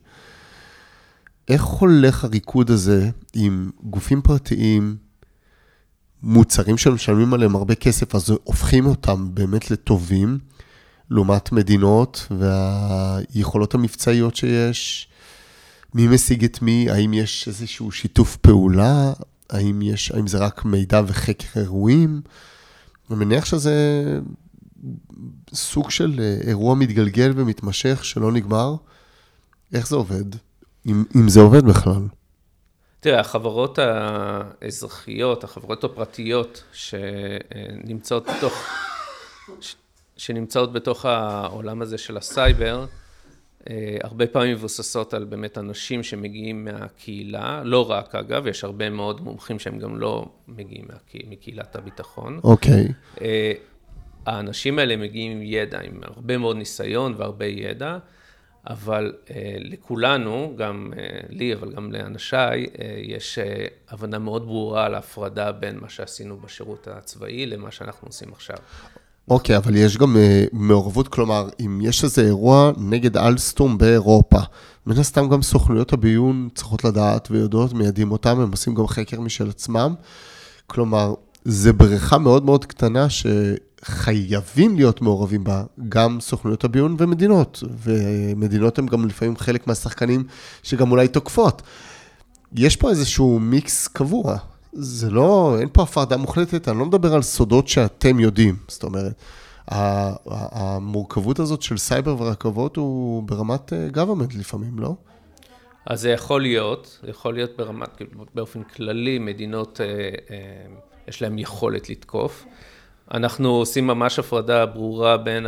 איך 1.49 1.65
הולך 1.65 2.25
הריקוד 2.25 2.71
הזה 2.71 3.11
עם 3.35 3.71
גופים 3.83 4.23
פרטיים, 4.23 4.97
מוצרים 6.23 6.79
שמשלמים 6.79 7.35
עליהם 7.35 7.57
הרבה 7.57 7.75
כסף, 7.75 8.15
אז 8.15 8.31
הופכים 8.45 8.87
אותם 8.87 9.35
באמת 9.35 9.71
לטובים, 9.71 10.39
לעומת 11.11 11.53
מדינות 11.53 12.29
והיכולות 12.31 13.75
המבצעיות 13.75 14.37
שיש? 14.37 15.09
מי 15.97 16.09
משיג 16.09 16.45
את 16.45 16.63
מי? 16.63 16.91
האם 16.91 17.15
יש 17.15 17.49
איזשהו 17.49 17.93
שיתוף 17.93 18.37
פעולה? 18.37 19.13
האם, 19.51 19.83
יש, 19.83 20.13
האם 20.13 20.27
זה 20.27 20.39
רק 20.39 20.65
מידע 20.65 21.03
וחקר 21.07 21.61
אירועים? 21.61 22.21
אני 23.11 23.19
מניח 23.19 23.45
שזה 23.45 23.75
סוג 25.55 25.91
של 25.91 26.21
אירוע 26.47 26.75
מתגלגל 26.75 27.33
ומתמשך 27.37 28.05
שלא 28.05 28.33
נגמר. 28.33 28.75
איך 29.75 29.89
זה 29.89 29.97
עובד? 29.97 30.25
אם, 30.87 31.05
אם 31.17 31.29
זה 31.29 31.41
עובד 31.41 31.65
בכלל. 31.65 32.03
תראה, 33.01 33.21
החברות 33.21 33.79
האזרחיות, 33.79 35.45
החברות 35.45 35.85
הפרטיות 35.85 36.65
שנמצאות 36.73 38.27
בתוך, 38.37 38.53
שנמצאות 40.17 40.73
בתוך 40.73 41.05
העולם 41.05 41.83
הזה 41.83 41.99
של 41.99 42.17
הסייבר, 42.17 42.81
אה, 42.81 43.06
הרבה 44.03 44.27
פעמים 44.27 44.53
מבוססות 44.53 45.15
על 45.15 45.25
באמת 45.25 45.59
אנשים 45.59 46.03
שמגיעים 46.03 46.65
מהקהילה, 46.65 47.63
לא 47.65 47.91
רק 47.91 48.15
אגב, 48.15 48.47
יש 48.47 48.65
הרבה 48.65 48.91
מאוד 48.91 49.21
מומחים 49.21 49.59
שהם 49.59 49.79
גם 49.79 49.99
לא 49.99 50.27
מגיעים 50.49 50.87
מקהילת 51.29 51.77
הביטחון. 51.77 52.41
אוקיי. 52.45 52.85
Okay. 52.85 53.21
אה, 53.23 53.53
האנשים 54.27 54.79
האלה 54.79 54.97
מגיעים 54.97 55.33
עם 55.33 55.43
ידע, 55.43 55.81
עם 55.81 56.01
הרבה 56.03 56.39
מאוד 56.39 56.57
ניסיון 56.57 57.15
והרבה 57.17 57.47
ידע. 57.47 57.99
אבל 58.67 59.13
אה, 59.31 59.57
לכולנו, 59.59 60.55
גם 60.57 60.93
אה, 60.99 61.21
לי, 61.29 61.55
אבל 61.55 61.73
גם 61.73 61.93
לאנשיי, 61.93 62.67
אה, 62.81 62.95
יש 62.99 63.39
אה, 63.39 63.67
הבנה 63.89 64.19
מאוד 64.19 64.47
ברורה 64.47 64.87
על 64.87 64.95
ההפרדה 64.95 65.53
בין 65.53 65.79
מה 65.81 65.89
שעשינו 65.89 66.37
בשירות 66.37 66.89
הצבאי 66.89 67.47
למה 67.47 67.71
שאנחנו 67.71 68.09
עושים 68.09 68.33
עכשיו. 68.33 68.57
אוקיי, 69.29 69.57
okay, 69.57 69.59
אבל 69.59 69.77
יש 69.77 69.97
גם 69.97 70.17
אה, 70.17 70.45
מעורבות, 70.53 71.09
כלומר, 71.09 71.49
אם 71.61 71.81
יש 71.83 72.05
איזה 72.05 72.23
אירוע 72.23 72.73
נגד 72.77 73.17
אלסטום 73.17 73.79
באירופה, 73.79 74.39
מן 74.87 74.99
הסתם 74.99 75.29
גם 75.29 75.43
סוכנויות 75.43 75.93
הביון 75.93 76.49
צריכות 76.55 76.85
לדעת 76.85 77.29
ויודעות, 77.31 77.73
מיידים 77.73 78.13
אותם, 78.13 78.41
הם 78.41 78.51
עושים 78.51 78.75
גם 78.75 78.87
חקר 78.87 79.21
משל 79.21 79.49
עצמם. 79.51 79.95
כלומר, 80.67 81.15
זה 81.45 81.73
בריכה 81.73 82.19
מאוד 82.19 82.45
מאוד 82.45 82.65
קטנה 82.65 83.11
ש... 83.11 83.27
חייבים 83.85 84.77
להיות 84.77 85.03
מעורבים 85.03 85.45
בה 85.45 85.65
גם 85.89 86.21
סוכנויות 86.21 86.65
הביון 86.65 86.97
ומדינות, 86.99 87.63
ומדינות 87.83 88.79
הן 88.79 88.87
גם 88.87 89.07
לפעמים 89.07 89.37
חלק 89.37 89.67
מהשחקנים 89.67 90.25
שגם 90.63 90.91
אולי 90.91 91.09
תוקפות. 91.09 91.63
יש 92.55 92.77
פה 92.77 92.91
איזשהו 92.91 93.39
מיקס 93.41 93.89
קבוע, 93.89 94.37
זה 94.79 95.11
לא, 95.11 95.57
אין 95.61 95.69
פה 95.73 95.83
הפרדה 95.83 96.17
מוחלטת, 96.17 96.69
אני 96.69 96.79
לא 96.79 96.87
מדבר 96.87 97.15
על 97.15 97.23
סודות 97.23 97.69
שאתם 97.69 98.21
יודעים, 98.21 98.57
זאת 98.69 98.83
אומרת, 98.83 99.23
המורכבות 99.69 101.39
הזאת 101.39 101.63
של 101.63 101.77
סייבר 101.77 102.23
ורכבות 102.23 102.77
הוא 102.77 103.23
ברמת 103.23 103.73
אה, 103.73 103.89
government 103.95 104.39
לפעמים, 104.39 104.79
לא? 104.79 104.95
אז 105.87 106.01
זה 106.01 106.11
יכול 106.11 106.43
להיות, 106.43 106.99
זה 107.03 107.11
יכול 107.11 107.35
להיות 107.35 107.51
ברמת, 107.57 108.03
באופן 108.35 108.63
כללי, 108.63 109.19
מדינות, 109.19 109.81
אה, 109.81 109.87
אה, 110.31 110.67
יש 111.09 111.23
להן 111.23 111.39
יכולת 111.39 111.91
לתקוף. 111.91 112.45
אנחנו 113.15 113.49
עושים 113.49 113.87
ממש 113.87 114.19
הפרדה 114.19 114.67
ברורה 114.67 115.17
בין 115.17 115.47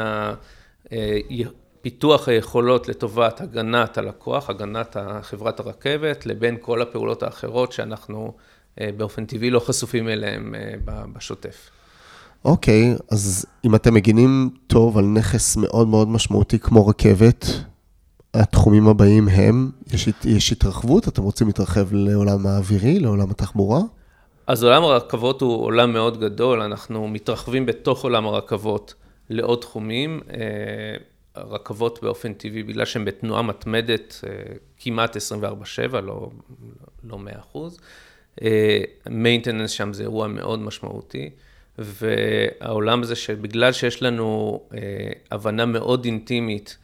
פיתוח 1.80 2.28
היכולות 2.28 2.88
לטובת 2.88 3.40
הגנת 3.40 3.98
הלקוח, 3.98 4.50
הגנת 4.50 4.96
חברת 5.22 5.60
הרכבת, 5.60 6.26
לבין 6.26 6.56
כל 6.60 6.82
הפעולות 6.82 7.22
האחרות 7.22 7.72
שאנחנו 7.72 8.32
באופן 8.96 9.24
טבעי 9.24 9.50
לא 9.50 9.60
חשופים 9.60 10.08
אליהן 10.08 10.54
אה, 10.54 11.04
בשוטף. 11.12 11.70
אוקיי, 12.44 12.94
okay, 12.94 13.02
אז 13.10 13.46
אם 13.64 13.74
אתם 13.74 13.94
מגינים 13.94 14.50
טוב 14.66 14.98
על 14.98 15.04
נכס 15.04 15.56
מאוד 15.56 15.88
מאוד 15.88 16.08
משמעותי 16.08 16.58
כמו 16.58 16.86
רכבת, 16.86 17.46
התחומים 18.34 18.88
הבאים 18.88 19.28
הם, 19.28 19.70
יש, 19.92 20.08
יש 20.24 20.52
התרחבות, 20.52 21.08
אתם 21.08 21.22
רוצים 21.22 21.46
להתרחב 21.46 21.92
לעולם 21.92 22.46
האווירי, 22.46 22.98
לעולם 22.98 23.30
התחבורה? 23.30 23.80
אז 24.46 24.62
עולם 24.64 24.82
הרכבות 24.82 25.40
הוא 25.40 25.64
עולם 25.64 25.92
מאוד 25.92 26.20
גדול, 26.20 26.62
אנחנו 26.62 27.08
מתרחבים 27.08 27.66
בתוך 27.66 28.04
עולם 28.04 28.26
הרכבות 28.26 28.94
לעוד 29.30 29.60
תחומים. 29.60 30.20
אה, 30.30 30.96
רכבות 31.36 31.98
באופן 32.02 32.32
טבעי, 32.32 32.62
בגלל 32.62 32.84
שהן 32.84 33.04
בתנועה 33.04 33.42
מתמדת 33.42 34.24
כמעט 34.78 35.16
24/7, 35.16 36.00
לא, 36.00 36.30
לא 37.04 37.18
100%. 37.54 37.58
מיינטננס 39.10 39.70
שם 39.70 39.92
זה 39.92 40.02
אירוע 40.02 40.28
מאוד 40.28 40.58
משמעותי, 40.58 41.30
והעולם 41.78 43.02
הזה 43.02 43.16
שבגלל 43.16 43.72
שיש 43.72 44.02
לנו 44.02 44.60
אה, 44.74 44.78
הבנה 45.30 45.66
מאוד 45.66 46.04
אינטימית 46.04 46.76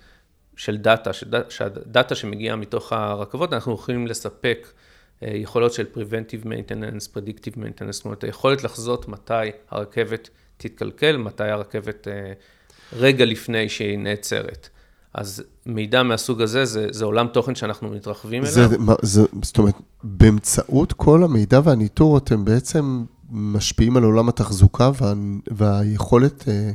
של 0.56 0.76
דאטה, 0.76 1.10
שהדאטה 1.48 2.14
שמגיעה 2.14 2.56
מתוך 2.56 2.92
הרכבות, 2.92 3.52
אנחנו 3.52 3.74
יכולים 3.74 4.06
לספק 4.06 4.66
אה, 5.22 5.30
יכולות 5.34 5.72
של 5.72 5.86
Preventive 5.94 6.46
Maintenance, 6.46 7.16
Predictive 7.16 7.56
Maintenance, 7.56 7.92
זאת 7.92 8.04
אומרת, 8.04 8.24
היכולת 8.24 8.64
לחזות 8.64 9.08
מתי 9.08 9.50
הרכבת 9.70 10.28
תתקלקל, 10.56 11.16
מתי 11.16 11.44
הרכבת 11.44 12.08
אה, 12.08 12.32
רגע 12.92 13.24
לפני 13.24 13.68
שהיא 13.68 13.98
נעצרת. 13.98 14.68
אז 15.14 15.42
מידע 15.66 16.02
מהסוג 16.02 16.42
הזה, 16.42 16.64
זה, 16.64 16.86
זה 16.90 17.04
עולם 17.04 17.26
תוכן 17.26 17.54
שאנחנו 17.54 17.90
מתרחבים 17.90 18.44
זה, 18.44 18.66
אליו. 18.66 18.78
מה- 18.78 18.94
זה, 19.02 19.22
זאת 19.42 19.58
אומרת, 19.58 19.74
באמצעות 20.02 20.92
כל 20.92 21.24
המידע 21.24 21.60
והניטור, 21.64 22.18
אתם 22.18 22.44
בעצם 22.44 23.04
משפיעים 23.30 23.96
על 23.96 24.02
עולם 24.02 24.28
התחזוקה 24.28 24.90
וה, 25.00 25.12
והיכולת 25.50 26.44
אה, 26.48 26.70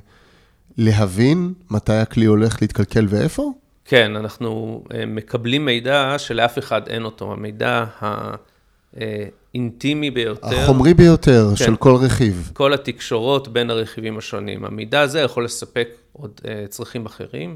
להבין 0.77 1.53
מתי 1.71 1.93
הכלי 1.93 2.25
הולך 2.25 2.57
להתקלקל 2.61 3.05
ואיפה? 3.09 3.51
כן, 3.85 4.15
אנחנו 4.15 4.83
אה, 4.93 5.05
מקבלים 5.05 5.65
מידע 5.65 6.15
שלאף 6.17 6.59
אחד 6.59 6.87
אין 6.87 7.05
אותו, 7.05 7.31
המידע 7.31 7.85
האינטימי 9.53 10.11
ביותר. 10.11 10.59
החומרי 10.59 10.93
ביותר 10.93 11.47
כן. 11.49 11.55
של 11.55 11.75
כל 11.75 11.95
רכיב. 11.95 12.51
כל 12.53 12.73
התקשורות 12.73 13.47
בין 13.47 13.69
הרכיבים 13.69 14.17
השונים. 14.17 14.65
המידע 14.65 15.01
הזה 15.01 15.19
יכול 15.19 15.45
לספק 15.45 15.89
עוד 16.13 16.31
uh, 16.43 16.45
צרכים 16.69 17.05
אחרים, 17.05 17.55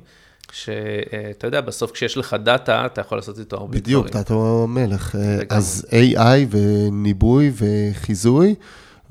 שאתה 0.53 1.47
יודע, 1.47 1.61
בסוף 1.61 1.91
כשיש 1.91 2.17
לך 2.17 2.35
דאטה, 2.43 2.85
אתה 2.85 3.01
יכול 3.01 3.17
לעשות 3.17 3.39
איתו 3.39 3.57
הרבה 3.57 3.77
בדיוק, 3.77 4.07
דברים. 4.07 4.23
אתה 4.23 4.33
המלך. 4.33 5.15
אה. 5.15 5.39
אז 5.49 5.87
AI 5.89 6.47
וניבוי 6.49 7.51
וחיזוי, 7.55 8.55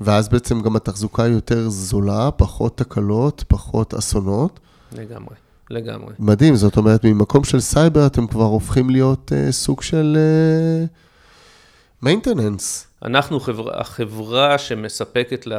ואז 0.01 0.29
בעצם 0.29 0.61
גם 0.61 0.75
התחזוקה 0.75 1.27
יותר 1.27 1.69
זולה, 1.69 2.31
פחות 2.31 2.77
תקלות, 2.77 3.43
פחות 3.47 3.93
אסונות. 3.93 4.59
לגמרי, 4.91 5.35
לגמרי. 5.69 6.13
מדהים, 6.19 6.55
זאת 6.55 6.77
אומרת, 6.77 7.03
ממקום 7.03 7.43
של 7.43 7.59
סייבר 7.59 8.05
אתם 8.07 8.27
כבר 8.27 8.43
הופכים 8.43 8.89
להיות 8.89 9.31
uh, 9.31 9.51
סוג 9.51 9.81
של 9.81 10.17
maintenance. 12.01 12.87
אנחנו 13.05 13.39
חברה, 13.39 13.81
החברה 13.81 14.57
שמספקת 14.57 15.47
ל, 15.47 15.53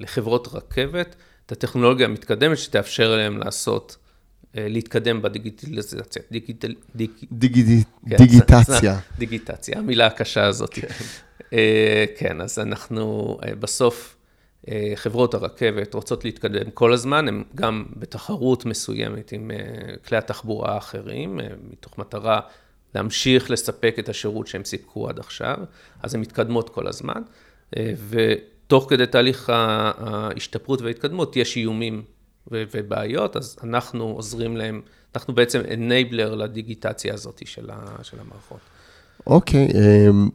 לחברות 0.00 0.48
רכבת 0.52 1.16
את 1.46 1.52
הטכנולוגיה 1.52 2.06
המתקדמת 2.06 2.58
שתאפשר 2.58 3.16
להם 3.16 3.38
לעשות, 3.38 3.96
אה, 3.96 3.99
להתקדם 4.54 5.22
בדיגיטליזציה. 5.22 6.22
דיגיטל, 6.30 6.74
דיג, 6.96 7.10
דיגיטציה. 7.32 7.84
כן, 8.08 8.16
דיגיטציה. 8.16 8.98
דיגיטציה, 9.18 9.78
המילה 9.78 10.06
הקשה 10.06 10.44
הזאת. 10.44 10.78
אה, 11.52 12.04
כן, 12.18 12.40
אז 12.40 12.58
אנחנו 12.58 13.38
אה, 13.42 13.54
בסוף, 13.54 14.16
אה, 14.68 14.92
חברות 14.94 15.34
הרכבת 15.34 15.94
רוצות 15.94 16.24
להתקדם 16.24 16.70
כל 16.70 16.92
הזמן, 16.92 17.28
הן 17.28 17.42
גם 17.54 17.84
בתחרות 17.96 18.64
מסוימת 18.64 19.32
עם 19.32 19.50
אה, 19.50 19.96
כלי 20.06 20.18
התחבורה 20.18 20.74
האחרים, 20.74 21.40
אה, 21.40 21.46
מתוך 21.70 21.98
מטרה 21.98 22.40
להמשיך 22.94 23.50
לספק 23.50 23.96
את 23.98 24.08
השירות 24.08 24.46
שהם 24.46 24.64
סיפקו 24.64 25.08
עד 25.08 25.18
עכשיו, 25.18 25.56
אז 26.02 26.14
הן 26.14 26.20
מתקדמות 26.20 26.70
כל 26.70 26.86
הזמן, 26.86 27.22
אה, 27.76 27.92
ותוך 28.08 28.86
כדי 28.88 29.06
תהליך 29.06 29.50
ההשתפרות 29.50 30.82
וההתקדמות 30.82 31.36
יש 31.36 31.56
איומים 31.56 32.02
ו- 32.52 32.62
ובעיות, 32.74 33.36
אז 33.36 33.56
אנחנו 33.64 34.04
עוזרים 34.04 34.56
להם, 34.56 34.80
אנחנו 35.14 35.34
בעצם 35.34 35.60
אנייבלר 35.74 36.34
לדיגיטציה 36.34 37.14
הזאת 37.14 37.42
של, 37.44 37.70
ה- 37.70 38.04
של 38.04 38.16
המערכות. 38.20 38.60
אוקיי, 39.26 39.68
אמ, 39.74 40.28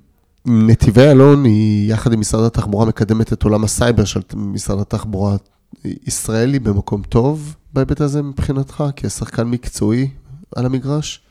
נתיבי 0.46 1.12
איילון 1.12 1.46
היא, 1.46 1.92
יחד 1.92 2.14
עם 2.14 2.20
משרד 2.20 2.44
התחבורה, 2.46 2.86
מקדמת 2.86 3.34
את 3.34 3.44
עולם 3.44 3.64
הסייבר 3.64 4.06
של 4.06 4.20
משרד 4.36 4.80
התחבורה. 4.80 5.36
ישראל 5.84 6.54
היא 6.54 6.62
במקום 6.62 7.02
טוב 7.10 7.56
בהיבט 7.74 8.02
הזה 8.02 8.22
מבחינתך, 8.22 8.84
כשחקן 8.96 9.44
מקצועי 9.44 10.10
על 10.56 10.66
המגרש? 10.66 11.22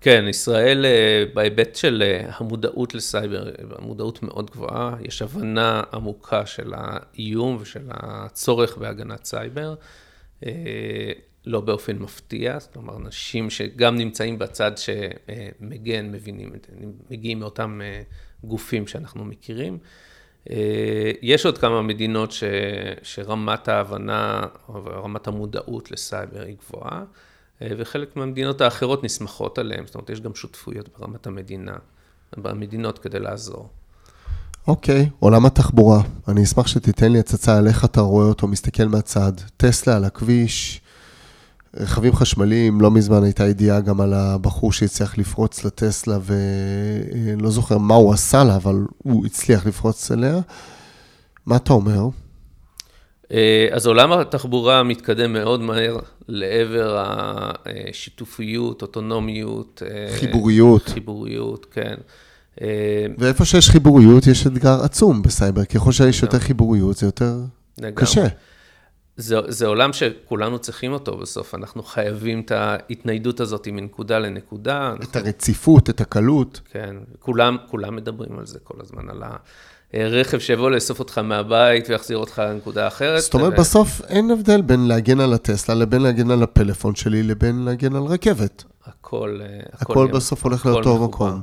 כן, 0.00 0.24
ישראל 0.28 0.86
אה, 0.86 1.24
בהיבט 1.34 1.76
של 1.76 2.02
אה, 2.06 2.30
המודעות 2.38 2.94
לסייבר, 2.94 3.50
המודעות 3.78 4.22
מאוד 4.22 4.50
גבוהה, 4.50 4.94
יש 5.00 5.22
הבנה 5.22 5.82
עמוקה 5.92 6.46
של 6.46 6.72
האיום 6.76 7.58
ושל 7.60 7.88
הצורך 7.90 8.78
בהגנת 8.78 9.24
סייבר, 9.24 9.74
לא 11.46 11.60
באופן 11.60 11.98
מפתיע, 11.98 12.58
זאת 12.58 12.76
אומרת, 12.76 12.96
אנשים 12.96 13.50
שגם 13.50 13.96
נמצאים 13.96 14.38
בצד 14.38 14.72
שמגן, 14.78 16.12
מבינים 16.12 16.52
מגיעים 17.10 17.40
מאותם 17.40 17.80
אה, 17.84 18.02
גופים 18.44 18.86
שאנחנו 18.86 19.24
מכירים. 19.24 19.78
אה, 20.50 21.12
יש 21.22 21.46
עוד 21.46 21.58
כמה 21.58 21.82
מדינות 21.82 22.32
ש, 22.32 22.44
שרמת 23.02 23.68
ההבנה, 23.68 24.46
או 24.68 24.84
רמת 24.84 25.26
המודעות 25.26 25.90
לסייבר 25.90 26.42
היא 26.42 26.56
גבוהה. 26.56 27.04
אה, 27.62 27.68
וחלק 27.76 28.16
מהמדינות 28.16 28.60
האחרות 28.60 29.04
נסמכות 29.04 29.58
עליהן, 29.58 29.86
זאת 29.86 29.94
אומרת, 29.94 30.10
יש 30.10 30.20
גם 30.20 30.34
שותפויות 30.34 30.88
ברמת 30.98 31.26
המדינה, 31.26 31.76
במדינות 32.36 32.98
כדי 32.98 33.20
לעזור. 33.20 33.68
אוקיי, 34.68 35.08
עולם 35.18 35.46
התחבורה. 35.46 36.00
אני 36.28 36.42
אשמח 36.42 36.66
שתיתן 36.66 37.12
לי 37.12 37.18
הצצה 37.18 37.58
על 37.58 37.66
איך 37.66 37.84
אתה 37.84 38.00
רואה 38.00 38.26
אותו 38.26 38.46
מסתכל 38.46 38.84
מהצד. 38.84 39.32
טסלה 39.56 39.96
על 39.96 40.04
הכביש, 40.04 40.80
רכבים 41.76 42.12
חשמליים, 42.12 42.80
לא 42.80 42.90
מזמן 42.90 43.24
הייתה 43.24 43.46
ידיעה 43.48 43.80
גם 43.80 44.00
על 44.00 44.14
הבחור 44.14 44.72
שהצליח 44.72 45.18
לפרוץ 45.18 45.64
לטסלה, 45.64 46.18
ולא 46.22 47.50
זוכר 47.50 47.78
מה 47.78 47.94
הוא 47.94 48.12
עשה 48.12 48.44
לה, 48.44 48.56
אבל 48.56 48.76
הוא 48.98 49.26
הצליח 49.26 49.66
לפרוץ 49.66 50.10
אליה. 50.10 50.38
מה 51.46 51.56
אתה 51.56 51.72
אומר? 51.72 52.08
אה, 53.32 53.68
אז 53.72 53.86
עולם 53.86 54.12
התחבורה 54.12 54.82
מתקדם 54.82 55.32
מאוד 55.32 55.60
מהר 55.60 55.98
לעבר 56.28 57.04
השיתופיות, 57.04 58.82
אוטונומיות. 58.82 59.82
אה, 59.86 60.16
חיבוריות. 60.16 60.88
חיבוריות, 60.88 61.66
כן. 61.70 61.94
אה, 62.62 62.66
ואיפה 63.18 63.44
שיש 63.44 63.70
חיבוריות, 63.70 64.26
יש 64.26 64.46
אתגר 64.46 64.80
עצום 64.84 65.22
בסייבר. 65.22 65.64
ככל 65.64 65.92
שיש 65.92 66.22
יותר 66.22 66.38
חיבוריות, 66.38 66.96
זה 66.96 67.06
יותר 67.06 67.36
לגמרי. 67.78 67.92
קשה. 67.94 68.26
זה, 69.16 69.36
זה 69.48 69.66
עולם 69.66 69.92
שכולנו 69.92 70.58
צריכים 70.58 70.92
אותו 70.92 71.16
בסוף, 71.18 71.54
אנחנו 71.54 71.82
חייבים 71.82 72.40
את 72.40 72.50
ההתניידות 72.50 73.40
הזאת 73.40 73.68
מנקודה 73.72 74.18
לנקודה. 74.18 74.94
את 75.02 75.16
הרציפות, 75.16 75.90
את 75.90 76.00
הקלות. 76.00 76.60
כן, 76.72 76.96
כולם, 77.20 77.56
כולם 77.70 77.96
מדברים 77.96 78.38
על 78.38 78.46
זה 78.46 78.58
כל 78.64 78.74
הזמן, 78.80 79.02
על 79.10 79.22
הרכב 79.94 80.38
שיבוא 80.38 80.70
לאסוף 80.70 80.98
אותך 80.98 81.18
מהבית 81.18 81.90
ויחזיר 81.90 82.16
אותך 82.18 82.38
לנקודה 82.38 82.86
אחרת. 82.88 83.20
זאת 83.22 83.34
אומרת, 83.34 83.52
ו- 83.52 83.56
בסוף 83.60 84.00
אין 84.08 84.30
הבדל 84.30 84.62
בין 84.62 84.88
להגן 84.88 85.20
על 85.20 85.32
הטסלה 85.32 85.74
לבין 85.74 86.02
להגן 86.02 86.30
על 86.30 86.42
הפלאפון 86.42 86.94
שלי 86.94 87.22
לבין 87.22 87.58
להגן 87.64 87.96
על 87.96 88.02
רכבת. 88.02 88.64
הכל, 88.86 89.38
אה, 89.42 89.46
הכל 89.72 90.02
יהיה- 90.06 90.14
בסוף 90.14 90.44
הולך 90.44 90.60
הכל 90.60 90.70
לאותו. 90.70 91.04
מקום. 91.04 91.40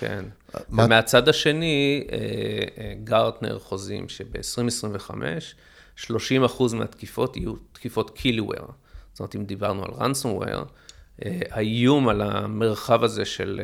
כן. 0.00 0.24
מה- 0.68 0.84
ומהצד 0.84 1.28
השני, 1.28 2.06
אה, 2.12 2.16
אה, 2.78 2.92
גרטנר 3.04 3.58
חוזים 3.58 4.08
שב-2025, 4.08 5.10
30 5.96 6.44
אחוז 6.44 6.74
מהתקיפות 6.74 7.36
יהיו 7.36 7.52
תקיפות 7.72 8.10
קילוור. 8.10 8.54
זאת 9.12 9.20
אומרת, 9.20 9.36
אם 9.36 9.44
דיברנו 9.44 9.84
על 9.84 9.90
ransomware, 9.90 10.64
אה, 11.24 11.38
האיום 11.50 12.08
על 12.08 12.22
המרחב 12.22 13.04
הזה 13.04 13.24
של 13.24 13.60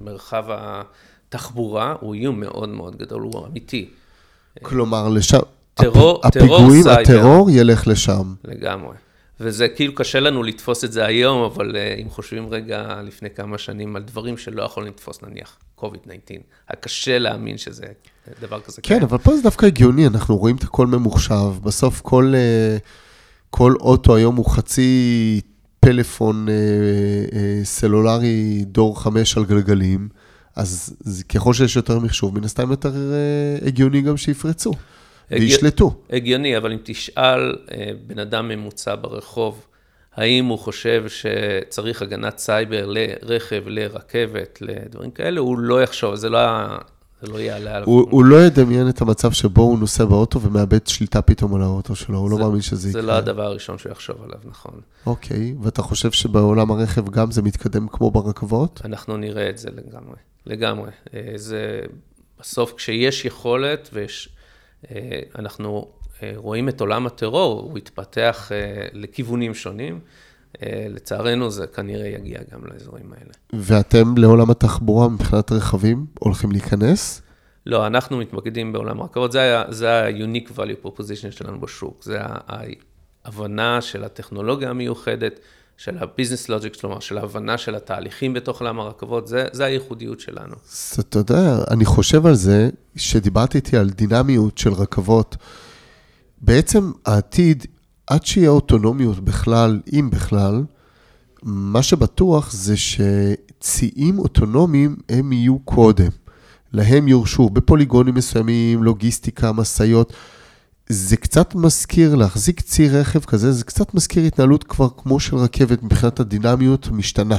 מרחב 0.00 0.44
התחבורה 0.48 1.94
הוא 2.00 2.14
איום 2.14 2.40
מאוד 2.40 2.68
מאוד 2.68 2.96
גדול, 2.96 3.22
הוא 3.22 3.46
אמיתי. 3.46 3.90
כלומר, 4.62 5.08
לשם... 5.08 5.38
טרור- 5.74 6.20
הפ- 6.24 6.32
טרור 6.38 6.54
הפיגועים, 6.56 6.82
סייבר. 6.82 7.00
הטרור 7.00 7.50
ילך 7.50 7.86
לשם. 7.86 8.34
לגמרי. 8.44 8.94
וזה 9.40 9.68
כאילו 9.68 9.94
קשה 9.94 10.20
לנו 10.20 10.42
לתפוס 10.42 10.84
את 10.84 10.92
זה 10.92 11.06
היום, 11.06 11.42
אבל 11.42 11.70
uh, 11.70 12.02
אם 12.02 12.10
חושבים 12.10 12.48
רגע 12.48 13.00
לפני 13.04 13.30
כמה 13.30 13.58
שנים 13.58 13.96
על 13.96 14.02
דברים 14.02 14.36
שלא 14.36 14.62
יכולים 14.62 14.92
לתפוס, 14.92 15.22
נניח 15.22 15.58
COVID-19, 15.78 16.30
היה 16.68 16.80
קשה 16.80 17.18
להאמין 17.18 17.58
שזה 17.58 17.86
דבר 18.40 18.60
כזה. 18.60 18.82
כן, 18.82 19.02
אבל 19.02 19.18
פה 19.18 19.36
זה 19.36 19.42
דווקא 19.42 19.66
הגיוני, 19.66 20.06
אנחנו 20.06 20.36
רואים 20.36 20.56
את 20.56 20.62
הכל 20.62 20.86
ממוחשב. 20.86 21.52
בסוף 21.62 22.00
כל, 22.00 22.32
אה, 22.36 22.76
כל 23.50 23.74
אוטו 23.80 24.16
היום 24.16 24.36
הוא 24.36 24.50
חצי 24.50 25.40
פלאפון 25.80 26.48
אה, 26.48 26.54
אה, 27.32 27.64
סלולרי 27.64 28.64
דור 28.66 29.02
חמש 29.02 29.36
על 29.36 29.44
גלגלים, 29.44 30.08
אז 30.56 30.96
ככל 31.28 31.54
שיש 31.54 31.76
יותר 31.76 31.98
מחשוב, 31.98 32.38
מן 32.38 32.44
הסתם 32.44 32.70
יותר 32.70 32.94
אה, 33.12 33.66
הגיוני 33.66 34.00
גם 34.00 34.16
שיפרצו 34.16 34.72
וישלטו. 35.30 35.94
הגיוני, 36.10 36.56
אבל 36.56 36.72
אם 36.72 36.78
תשאל 36.82 37.56
אה, 37.72 37.90
בן 38.06 38.18
אדם 38.18 38.48
ממוצע 38.48 38.94
ברחוב, 39.00 39.66
האם 40.14 40.44
הוא 40.44 40.58
חושב 40.58 41.04
שצריך 41.08 42.02
הגנת 42.02 42.38
סייבר 42.38 42.86
לרכב, 42.86 43.62
לרכבת, 43.66 44.58
לדברים 44.60 45.10
כאלה, 45.10 45.40
הוא 45.40 45.58
לא 45.58 45.82
יחשוב, 45.82 46.14
זה 46.14 46.28
לא, 46.28 46.40
זה 47.22 47.32
לא 47.32 47.38
יעלה 47.38 47.76
עליו. 47.76 47.88
הוא, 47.88 48.06
הוא 48.10 48.24
לא 48.24 48.36
ידמיין 48.36 48.88
את 48.88 49.00
המצב 49.00 49.32
שבו 49.32 49.62
הוא 49.62 49.78
נוסע 49.78 50.04
באוטו 50.04 50.40
ומאבד 50.42 50.86
שליטה 50.86 51.22
פתאום 51.22 51.54
על 51.54 51.62
האוטו 51.62 51.96
שלו, 51.96 52.18
הוא 52.18 52.30
לא 52.30 52.38
מאמין 52.38 52.60
שזה 52.60 52.88
יקרה. 52.88 53.02
זה 53.02 53.08
לא 53.08 53.12
הדבר 53.12 53.42
הראשון 53.42 53.78
שהוא 53.78 53.92
יחשוב 53.92 54.22
עליו, 54.22 54.38
נכון. 54.44 54.80
אוקיי, 55.06 55.54
ואתה 55.62 55.82
חושב 55.82 56.10
שבעולם 56.10 56.70
הרכב 56.70 57.10
גם 57.10 57.30
זה 57.30 57.42
מתקדם 57.42 57.88
כמו 57.88 58.10
ברכבות? 58.10 58.80
אנחנו 58.84 59.16
נראה 59.16 59.50
את 59.50 59.58
זה 59.58 59.68
לגמרי, 59.70 60.16
לגמרי. 60.46 60.90
אה, 61.14 61.32
זה 61.36 61.80
בסוף 62.40 62.74
כשיש 62.76 63.24
יכולת 63.24 63.90
ויש, 63.92 64.28
אנחנו 65.38 65.86
אה, 66.22 66.32
רואים 66.36 66.68
את 66.68 66.80
עולם 66.80 67.06
הטרור, 67.06 67.60
הוא 67.60 67.78
התפתח 67.78 68.52
אה, 68.52 68.86
לכיוונים 68.92 69.54
שונים. 69.54 70.00
אה, 70.62 70.86
לצערנו 70.88 71.50
זה 71.50 71.66
כנראה 71.66 72.06
יגיע 72.06 72.40
גם 72.52 72.60
לאזורים 72.64 73.12
האלה. 73.12 73.32
ואתם 73.52 74.14
לעולם 74.16 74.50
התחבורה 74.50 75.08
מבחינת 75.08 75.52
רכבים 75.52 76.06
הולכים 76.18 76.52
להיכנס? 76.52 77.22
לא, 77.66 77.86
אנחנו 77.86 78.18
מתמקדים 78.18 78.72
בעולם 78.72 79.00
הרכבות, 79.00 79.32
זה 79.68 79.90
ה-unique 79.90 80.48
value 80.48 80.86
proposition 80.86 81.30
שלנו 81.30 81.60
בשוק, 81.60 82.02
זה 82.02 82.18
ההבנה 83.24 83.80
של 83.80 84.04
הטכנולוגיה 84.04 84.70
המיוחדת, 84.70 85.40
של 85.84 85.98
ה-business 85.98 86.48
logic, 86.48 86.80
כלומר, 86.80 87.00
של 87.00 87.18
ההבנה 87.18 87.58
של 87.58 87.74
התהליכים 87.74 88.34
בתוך 88.34 88.60
עולם 88.60 88.80
הרכבות, 88.80 89.26
זה, 89.26 89.46
זה 89.52 89.64
הייחודיות 89.64 90.20
שלנו. 90.20 90.54
אז 90.72 90.96
אתה 91.00 91.18
יודע, 91.18 91.58
אני 91.70 91.84
חושב 91.84 92.26
על 92.26 92.34
זה, 92.34 92.70
שדיברתי 92.96 93.58
איתי 93.58 93.76
על 93.76 93.90
דינמיות 93.90 94.58
של 94.58 94.72
רכבות. 94.72 95.36
בעצם 96.40 96.92
העתיד, 97.06 97.66
עד 98.06 98.26
שיהיה 98.26 98.50
אוטונומיות 98.50 99.20
בכלל, 99.20 99.80
אם 99.92 100.10
בכלל, 100.10 100.64
מה 101.42 101.82
שבטוח 101.82 102.52
זה 102.52 102.74
שציים 102.76 104.18
אוטונומיים 104.18 104.96
הם 105.08 105.32
יהיו 105.32 105.58
קודם. 105.58 106.10
להם 106.72 107.08
יורשו 107.08 107.50
בפוליגונים 107.50 108.14
מסוימים, 108.14 108.82
לוגיסטיקה, 108.82 109.52
משאיות. 109.52 110.12
זה 110.92 111.16
קצת 111.16 111.54
מזכיר, 111.54 112.14
להחזיק 112.14 112.60
צי 112.60 112.88
רכב 112.88 113.24
כזה, 113.24 113.52
זה 113.52 113.64
קצת 113.64 113.94
מזכיר 113.94 114.24
התנהלות 114.24 114.64
כבר 114.64 114.88
כמו 114.96 115.20
של 115.20 115.36
רכבת 115.36 115.82
מבחינת 115.82 116.20
הדינמיות 116.20 116.86
המשתנה, 116.86 117.36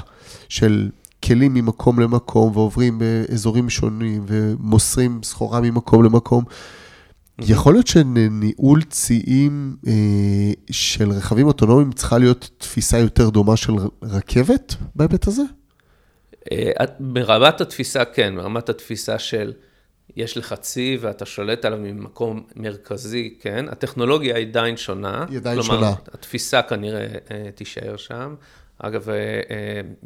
של 0.49 0.89
כלים 1.25 1.53
ממקום 1.53 1.99
למקום 1.99 2.51
ועוברים 2.57 2.99
באזורים 2.99 3.69
שונים 3.69 4.25
ומוסרים 4.27 5.19
סחורה 5.23 5.61
ממקום 5.61 6.03
למקום. 6.03 6.43
יכול 7.39 7.73
להיות 7.73 7.87
שניהול 7.87 8.81
ציים 8.83 9.75
אה, 9.87 9.93
של 10.71 11.11
רכבים 11.11 11.47
אוטונומיים 11.47 11.91
צריכה 11.91 12.17
להיות 12.17 12.49
תפיסה 12.57 12.97
יותר 12.97 13.29
דומה 13.29 13.57
של 13.57 13.73
רכבת 14.03 14.75
בהיבט 14.95 15.27
הזה? 15.27 15.43
אה, 16.51 16.71
ברמת 16.99 17.61
התפיסה, 17.61 18.05
כן, 18.05 18.35
ברמת 18.35 18.69
התפיסה 18.69 19.19
של 19.19 19.53
יש 20.15 20.38
לך 20.38 20.56
צי 20.62 20.97
ואתה 21.02 21.26
שולט 21.26 21.65
עליו 21.65 21.80
ממקום 21.80 22.43
מרכזי, 22.56 23.38
כן? 23.41 23.65
הטכנולוגיה 23.69 24.36
היא 24.36 24.47
עדיין 24.47 24.78
שונה. 24.78 25.26
היא 25.30 25.38
עדיין 25.38 25.62
כלומר, 25.62 25.76
שונה. 25.76 25.95
כלומר, 25.95 26.02
התפיסה 26.13 26.62
כנראה 26.62 27.08
אה, 27.32 27.50
תישאר 27.56 27.97
שם. 27.97 28.36
אגב, 28.80 29.10
אה, 29.10 29.15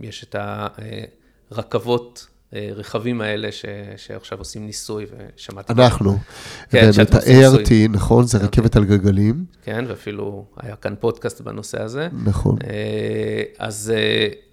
יש 0.02 0.24
את 0.24 0.36
הרכבות, 1.52 2.28
רכבים 2.54 3.22
האלה 3.22 3.52
ש, 3.52 3.66
שעכשיו 3.98 4.38
עושים 4.38 4.66
ניסוי, 4.66 5.06
ושמעתי... 5.06 5.74
אנחנו. 5.74 6.18
כן, 6.70 6.90
את 7.02 7.14
ה-ART, 7.14 7.90
נכון? 7.90 8.26
זה 8.26 8.38
רכבת 8.38 8.76
על 8.76 8.86
גלגלים. 8.86 9.46
כן, 9.64 9.86
ואפילו 9.88 10.46
היה 10.58 10.76
כאן 10.76 10.94
פודקאסט 11.00 11.42
בנושא 11.42 11.82
הזה. 11.82 12.08
נכון. 12.24 12.58
אז, 13.60 13.94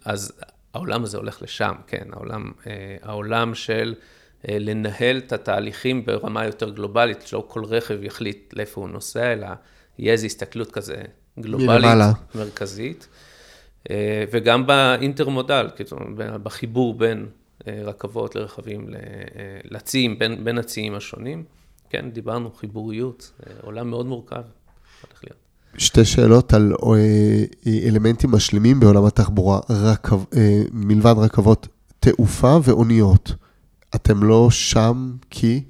אז 0.05 0.33
העולם 0.75 1.05
הזה 1.05 1.17
הולך 1.17 1.43
לשם, 1.43 1.73
כן, 1.87 2.05
העולם, 2.13 2.53
העולם 3.03 3.55
של... 3.55 3.95
לנהל 4.49 5.19
את 5.19 5.33
התהליכים 5.33 6.07
ברמה 6.07 6.45
יותר 6.45 6.71
גלובלית, 6.71 7.23
שלא 7.23 7.45
כל 7.49 7.65
רכב 7.65 8.03
יחליט 8.03 8.55
לאיפה 8.57 8.81
הוא 8.81 8.89
נוסע, 8.89 9.33
אלא 9.33 9.47
יהיה 9.99 10.13
איזו 10.13 10.27
הסתכלות 10.27 10.73
כזה 10.73 10.97
גלובלית, 11.41 11.71
מלמעלה. 11.71 12.13
מרכזית. 12.35 13.09
וגם 14.33 14.67
באינטרמודל, 14.67 15.69
כאילו, 15.77 15.99
בחיבור 16.43 16.95
בין 16.95 17.27
רכבות 17.67 18.37
לרכבים, 18.37 18.87
לציים, 19.65 20.19
בין, 20.19 20.45
בין 20.45 20.59
הציים 20.59 20.95
השונים. 20.95 21.45
כן, 21.91 22.11
דיברנו, 22.11 22.53
חיבוריות, 22.53 23.33
עולם 23.63 23.91
מאוד 23.91 24.07
מורכב. 24.07 24.43
שתי 25.79 26.05
שאלות 26.05 26.55
על 26.55 26.73
אלמנטים 27.67 28.31
משלימים 28.31 28.81
בעולם 28.81 29.05
התחבורה, 29.05 29.61
רכב, 29.71 30.21
מלבד 30.73 31.15
רכבות 31.19 31.69
תעופה 32.01 32.59
ואוניות. 32.65 33.35
אתם 33.95 34.23
לא 34.23 34.51
שם 34.51 35.17
כי? 35.31 35.65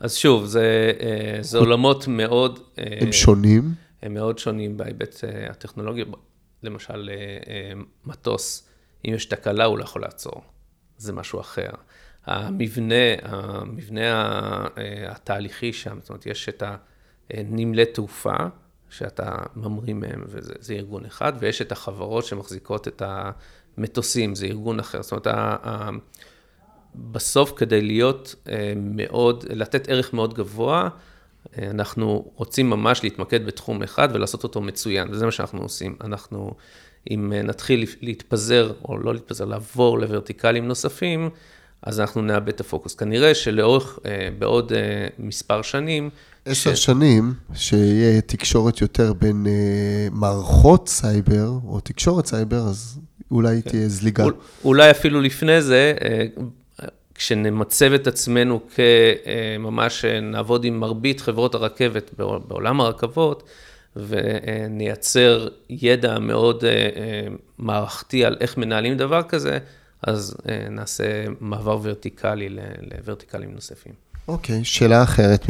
אז 0.00 0.14
שוב, 0.14 0.44
זה, 0.44 0.92
זה 1.40 1.58
עולמות 1.58 2.08
מאוד... 2.08 2.58
הם 2.76 3.12
שונים? 3.12 3.74
הם 4.02 4.14
מאוד 4.14 4.38
שונים 4.38 4.76
בהיבט 4.76 5.24
הטכנולוגי. 5.50 6.04
למשל, 6.62 7.10
מטוס, 8.06 8.68
אם 9.04 9.14
יש 9.14 9.26
תקלה, 9.26 9.64
הוא 9.64 9.78
לא 9.78 9.84
יכול 9.84 10.02
לעצור. 10.02 10.42
זה 10.98 11.12
משהו 11.12 11.40
אחר. 11.40 11.70
המבנה, 12.26 12.94
המבנה 13.22 14.66
התהליכי 15.08 15.72
שם, 15.72 15.98
זאת 16.00 16.08
אומרת, 16.08 16.26
יש 16.26 16.48
את 16.48 16.62
הנמלי 17.30 17.86
תעופה, 17.86 18.36
שאתה 18.90 19.36
ממריא 19.56 19.94
מהם, 19.94 20.24
וזה 20.26 20.74
ארגון 20.74 21.04
אחד, 21.04 21.32
ויש 21.38 21.62
את 21.62 21.72
החברות 21.72 22.24
שמחזיקות 22.24 22.88
את 22.88 23.02
המטוסים, 23.76 24.34
זה 24.34 24.46
ארגון 24.46 24.80
אחר. 24.80 25.02
זאת 25.02 25.12
אומרת, 25.12 25.26
בסוף 27.10 27.52
כדי 27.56 27.82
להיות 27.82 28.34
מאוד, 28.76 29.44
לתת 29.50 29.88
ערך 29.88 30.14
מאוד 30.14 30.34
גבוה, 30.34 30.88
אנחנו 31.58 32.24
רוצים 32.34 32.70
ממש 32.70 33.02
להתמקד 33.02 33.46
בתחום 33.46 33.82
אחד 33.82 34.08
ולעשות 34.12 34.44
אותו 34.44 34.60
מצוין, 34.60 35.08
וזה 35.10 35.24
מה 35.26 35.32
שאנחנו 35.32 35.62
עושים. 35.62 35.96
אנחנו, 36.04 36.54
אם 37.10 37.32
נתחיל 37.44 37.86
להתפזר, 38.00 38.72
או 38.88 38.98
לא 38.98 39.14
להתפזר, 39.14 39.44
לעבור 39.44 39.98
לוורטיקלים 39.98 40.68
נוספים, 40.68 41.30
אז 41.82 42.00
אנחנו 42.00 42.22
נאבד 42.22 42.48
את 42.48 42.60
הפוקוס. 42.60 42.94
כנראה 42.94 43.34
שלאורך, 43.34 43.98
בעוד 44.38 44.72
מספר 45.18 45.62
שנים... 45.62 46.10
עשר 46.44 46.74
ש... 46.74 46.84
שנים, 46.84 47.34
שיהיה 47.54 48.20
תקשורת 48.20 48.80
יותר 48.80 49.12
בין 49.12 49.46
מערכות 50.12 50.88
סייבר, 50.88 51.48
או 51.64 51.80
תקשורת 51.80 52.26
סייבר, 52.26 52.56
אז 52.56 53.00
אולי 53.30 53.62
כן. 53.62 53.70
תהיה 53.70 53.88
זליגה. 53.88 54.24
אולי 54.64 54.90
אפילו 54.90 55.20
לפני 55.20 55.62
זה, 55.62 55.94
כשנמצב 57.18 57.92
את 57.92 58.06
עצמנו 58.06 58.60
כממש 58.74 60.04
נעבוד 60.04 60.64
עם 60.64 60.80
מרבית 60.80 61.20
חברות 61.20 61.54
הרכבת 61.54 62.10
בעולם 62.48 62.80
הרכבות, 62.80 63.42
ונייצר 63.96 65.48
ידע 65.70 66.18
מאוד 66.18 66.64
מערכתי 67.58 68.24
על 68.24 68.36
איך 68.40 68.56
מנהלים 68.56 68.96
דבר 68.96 69.22
כזה, 69.22 69.58
אז 70.02 70.36
נעשה 70.70 71.04
מעבר 71.40 71.78
ורטיקלי 71.82 72.48
לוורטיקלים 72.80 73.50
נוספים. 73.54 73.92
אוקיי, 74.28 74.60
okay, 74.60 74.64
שאלה 74.64 75.02
אחרת 75.02 75.46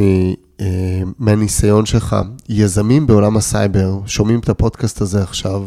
מהניסיון 1.19 1.87
שלך. 1.87 2.17
יזמים 2.49 3.07
בעולם 3.07 3.37
הסייבר, 3.37 3.99
שומעים 4.07 4.41
את 4.41 4.49
הפודקאסט 4.49 5.01
הזה 5.01 5.23
עכשיו, 5.23 5.65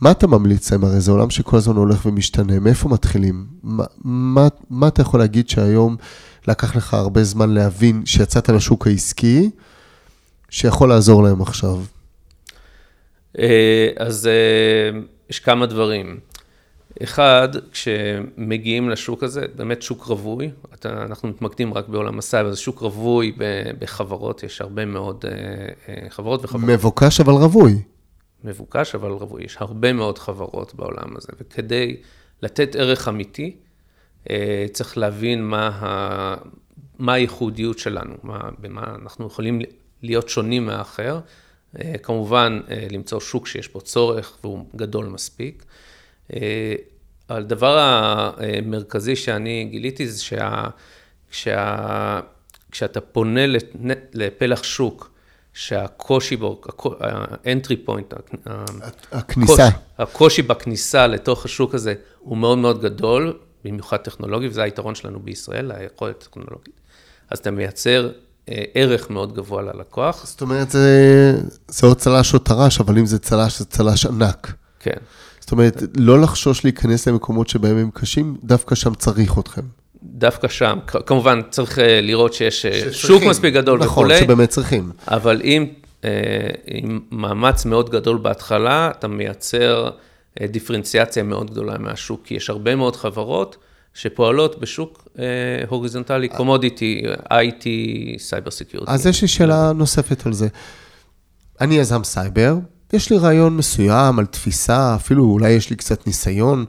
מה 0.00 0.10
אתה 0.10 0.26
ממליץ 0.26 0.72
להם? 0.72 0.84
הרי 0.84 1.00
זה 1.00 1.10
עולם 1.10 1.30
שכל 1.30 1.56
הזמן 1.56 1.76
הולך 1.76 2.06
ומשתנה, 2.06 2.58
מאיפה 2.60 2.88
מתחילים? 2.88 3.46
מה, 3.62 3.84
מה, 4.04 4.48
מה 4.70 4.88
אתה 4.88 5.02
יכול 5.02 5.20
להגיד 5.20 5.48
שהיום 5.48 5.96
לקח 6.48 6.76
לך 6.76 6.94
הרבה 6.94 7.24
זמן 7.24 7.50
להבין 7.50 8.06
שיצאת 8.06 8.48
לשוק 8.48 8.86
העסקי, 8.86 9.50
שיכול 10.50 10.88
לעזור 10.88 11.22
להם 11.22 11.42
עכשיו? 11.42 11.78
אז 13.96 14.28
יש 15.30 15.40
כמה 15.40 15.66
דברים. 15.66 16.18
אחד, 17.02 17.48
כשמגיעים 17.72 18.90
לשוק 18.90 19.22
הזה, 19.22 19.46
באמת 19.56 19.82
שוק 19.82 20.02
רווי, 20.02 20.50
אנחנו 20.84 21.28
מתמקדים 21.28 21.74
רק 21.74 21.88
בעולם 21.88 22.18
הסייבר, 22.18 22.50
זה 22.50 22.56
שוק 22.56 22.78
רווי 22.80 23.32
בחברות, 23.78 24.42
יש 24.42 24.60
הרבה 24.60 24.84
מאוד 24.84 25.24
חברות 26.08 26.44
וחברות. 26.44 26.68
מבוקש 26.68 27.20
אבל 27.20 27.32
רווי. 27.32 27.82
מבוקש, 28.44 28.94
אבל 28.94 29.10
רווי. 29.10 29.44
יש 29.44 29.56
הרבה 29.60 29.92
מאוד 29.92 30.18
חברות 30.18 30.74
בעולם 30.74 31.16
הזה, 31.16 31.28
וכדי 31.40 31.96
לתת 32.42 32.76
ערך 32.76 33.08
אמיתי, 33.08 33.56
צריך 34.72 34.98
להבין 34.98 35.44
מה, 35.44 35.68
ה... 35.68 36.36
מה 36.98 37.12
הייחודיות 37.12 37.78
שלנו, 37.78 38.14
מה, 38.22 38.40
במה 38.58 38.94
אנחנו 39.02 39.26
יכולים 39.26 39.60
להיות 40.02 40.28
שונים 40.28 40.66
מהאחר. 40.66 41.20
כמובן, 42.02 42.60
למצוא 42.90 43.20
שוק 43.20 43.46
שיש 43.46 43.72
בו 43.72 43.80
צורך 43.80 44.38
והוא 44.42 44.66
גדול 44.76 45.06
מספיק. 45.06 45.64
הדבר 47.28 47.78
המרכזי 47.78 49.16
שאני 49.16 49.64
גיליתי 49.70 50.08
זה 50.08 50.22
שה... 50.22 50.64
כשה... 51.30 52.60
פונה 53.12 53.40
לפלח 54.14 54.62
שוק, 54.62 55.10
שהקושי 55.58 56.36
בו, 56.36 56.60
ה-entry 57.00 57.88
point, 57.88 58.14
הכניסה. 59.12 59.68
הקושי 59.98 60.42
בכניסה 60.42 61.06
לתוך 61.06 61.44
השוק 61.44 61.74
הזה 61.74 61.94
הוא 62.18 62.36
מאוד 62.36 62.58
מאוד 62.58 62.82
גדול, 62.82 63.38
במיוחד 63.64 63.96
טכנולוגי, 63.96 64.48
וזה 64.48 64.62
היתרון 64.62 64.94
שלנו 64.94 65.20
בישראל, 65.20 65.72
היכולת 65.72 66.22
הטכנולוגית. 66.22 66.74
אז 67.30 67.38
אתה 67.38 67.50
מייצר 67.50 68.10
ערך 68.74 69.10
מאוד 69.10 69.34
גבוה 69.34 69.62
ללקוח. 69.62 70.26
זאת 70.26 70.40
אומרת, 70.40 70.70
זה, 70.70 71.40
זה 71.68 71.86
או 71.86 71.94
צל"ש 71.94 72.34
או 72.34 72.38
טר"ש, 72.38 72.80
אבל 72.80 72.98
אם 72.98 73.06
זה 73.06 73.18
צל"ש, 73.18 73.58
זה 73.58 73.64
צל"ש 73.64 74.06
ענק. 74.06 74.52
כן. 74.80 74.98
זאת 75.40 75.52
אומרת, 75.52 75.82
לא 75.96 76.20
לחשוש 76.20 76.64
להיכנס 76.64 77.08
למקומות 77.08 77.48
שבהם 77.48 77.76
הם 77.76 77.90
קשים, 77.94 78.36
דווקא 78.44 78.74
שם 78.74 78.94
צריך 78.94 79.38
אתכם. 79.38 79.62
דווקא 80.02 80.48
שם, 80.48 80.78
כמובן 80.86 81.40
צריך 81.50 81.78
לראות 82.02 82.34
שיש 82.34 82.66
שוק 82.92 83.22
מספיק 83.22 83.54
גדול 83.54 83.78
נכון, 83.78 83.88
וכולי. 83.88 84.14
נכון, 84.14 84.24
שבאמת 84.24 84.48
צריכים. 84.48 84.90
אבל 85.08 85.40
אם, 85.44 85.66
עם 86.66 87.00
מאמץ 87.10 87.64
מאוד 87.64 87.90
גדול 87.90 88.18
בהתחלה, 88.18 88.90
אתה 88.98 89.08
מייצר 89.08 89.90
דיפרנציאציה 90.42 91.22
מאוד 91.22 91.50
גדולה 91.50 91.78
מהשוק, 91.78 92.20
כי 92.24 92.34
יש 92.34 92.50
הרבה 92.50 92.76
מאוד 92.76 92.96
חברות 92.96 93.56
שפועלות 93.94 94.60
בשוק 94.60 95.08
הוריזונטלי, 95.68 96.28
commodity, 96.28 97.02
IT, 97.32 97.66
cyber 98.18 98.50
security. 98.50 98.92
אז 98.92 99.06
יש 99.06 99.22
לי 99.22 99.28
שאלה 99.28 99.72
נוספת 99.72 100.26
על 100.26 100.32
זה. 100.32 100.48
אני 101.60 101.74
יזם 101.74 102.04
סייבר, 102.04 102.56
יש 102.92 103.10
לי 103.10 103.18
רעיון 103.18 103.56
מסוים 103.56 104.18
על 104.18 104.26
תפיסה, 104.26 104.94
אפילו 104.94 105.24
אולי 105.24 105.50
יש 105.50 105.70
לי 105.70 105.76
קצת 105.76 106.06
ניסיון. 106.06 106.64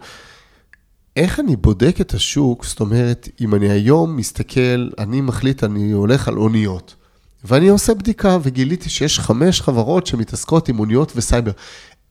איך 1.19 1.39
אני 1.39 1.55
בודק 1.55 2.01
את 2.01 2.13
השוק? 2.13 2.65
זאת 2.65 2.79
אומרת, 2.79 3.29
אם 3.41 3.55
אני 3.55 3.69
היום 3.69 4.15
מסתכל, 4.15 4.89
אני 4.97 5.21
מחליט, 5.21 5.63
אני 5.63 5.91
הולך 5.91 6.27
על 6.27 6.37
אוניות. 6.37 6.95
ואני 7.43 7.67
עושה 7.69 7.93
בדיקה 7.93 8.37
וגיליתי 8.43 8.89
שיש 8.89 9.19
חמש 9.19 9.61
חברות 9.61 10.07
שמתעסקות 10.07 10.69
עם 10.69 10.79
אוניות 10.79 11.11
וסייבר. 11.15 11.51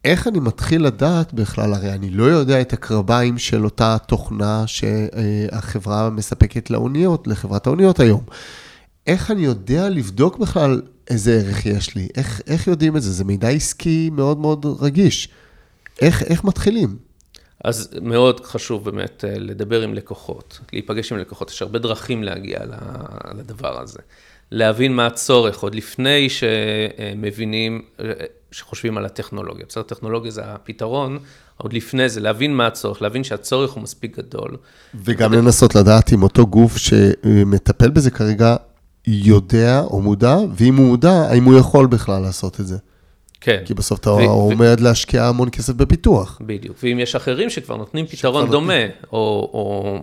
איך 0.05 0.29
אני 0.29 0.41
מתחיל 0.41 0.87
לדעת 0.87 1.35
בכלל, 1.35 1.75
הרי 1.75 1.93
אני 1.93 2.11
לא 2.11 2.25
יודע 2.25 2.61
את 2.61 2.73
הקרביים 2.73 3.39
של 3.39 3.65
אותה 3.65 3.97
תוכנה 4.07 4.65
שהחברה 4.67 6.11
מספקת 6.11 6.71
לאוניות, 6.71 7.27
לחברת 7.27 7.67
האוניות 7.67 8.01
היום. 8.01 8.23
איך 9.07 9.31
אני 9.31 9.45
יודע 9.45 9.89
לבדוק 9.89 10.39
בכלל 10.39 10.83
איזה 11.11 11.33
ערך 11.33 11.67
יש 11.67 11.95
לי? 11.95 12.09
איך, 12.17 12.41
איך 12.47 12.67
יודעים 12.67 12.97
את 12.97 13.03
זה? 13.03 13.13
זה 13.13 13.25
מידע 13.25 13.49
עסקי 13.49 14.11
מאוד 14.13 14.39
מאוד 14.39 14.67
רגיש. 14.81 15.29
איך, 16.03 16.23
איך 16.23 16.45
מתחילים? 16.45 17.08
אז 17.65 17.91
מאוד 18.03 18.41
חשוב 18.41 18.85
באמת 18.85 19.25
אה, 19.25 19.39
לדבר 19.39 19.83
עם 19.83 19.95
לקוחות, 19.95 20.61
להיפגש 20.73 21.13
עם 21.13 21.19
לקוחות, 21.19 21.51
יש 21.51 21.63
הרבה 21.63 21.79
דרכים 21.79 22.23
להגיע 22.23 22.59
לדבר 23.39 23.81
הזה. 23.81 23.99
להבין 24.51 24.93
מה 24.93 25.07
הצורך, 25.07 25.59
עוד 25.59 25.75
לפני 25.75 26.29
שמבינים, 26.31 27.83
שחושבים 28.51 28.99
על 28.99 29.05
הטכנולוגיה. 29.05 29.65
בסדר, 29.69 29.83
טכנולוגיה 29.83 30.31
זה 30.31 30.43
הפתרון, 30.45 31.19
עוד 31.57 31.73
לפני 31.73 32.09
זה, 32.09 32.21
להבין 32.21 32.55
מה 32.55 32.67
הצורך, 32.67 33.03
להבין 33.03 33.25
שהצורך 33.25 33.71
הוא 33.71 33.83
מספיק 33.83 34.19
גדול. 34.19 34.57
וגם 34.95 35.33
לנסות 35.33 35.75
לדעת 35.75 36.13
אם 36.13 36.23
אותו 36.23 36.47
גוף 36.47 36.77
שמטפל 36.77 37.91
בזה 37.91 38.11
כרגע 38.11 38.57
יודע 39.07 39.81
או 39.81 40.01
מודע, 40.01 40.37
ואם 40.57 40.77
הוא 40.77 40.87
מודע, 40.87 41.13
האם 41.13 41.45
הוא 41.45 41.59
יכול 41.59 41.87
בכלל 41.87 42.23
לעשות 42.23 42.61
את 42.61 42.67
זה. 42.67 42.77
כן. 43.41 43.63
כי 43.65 43.75
בסוף 43.75 44.01
אתה 44.01 44.11
עומד 44.11 44.81
להשקיע 44.81 45.25
המון 45.25 45.51
כסף 45.51 45.73
בפיתוח. 45.73 46.41
בדיוק, 46.47 46.77
ואם 46.83 46.99
יש 46.99 47.15
אחרים 47.15 47.51
שכבר 47.51 47.77
נותנים 47.77 48.07
פתרון 48.07 48.51
דומה, 48.51 48.87
או, 49.13 49.51
או 49.53 49.99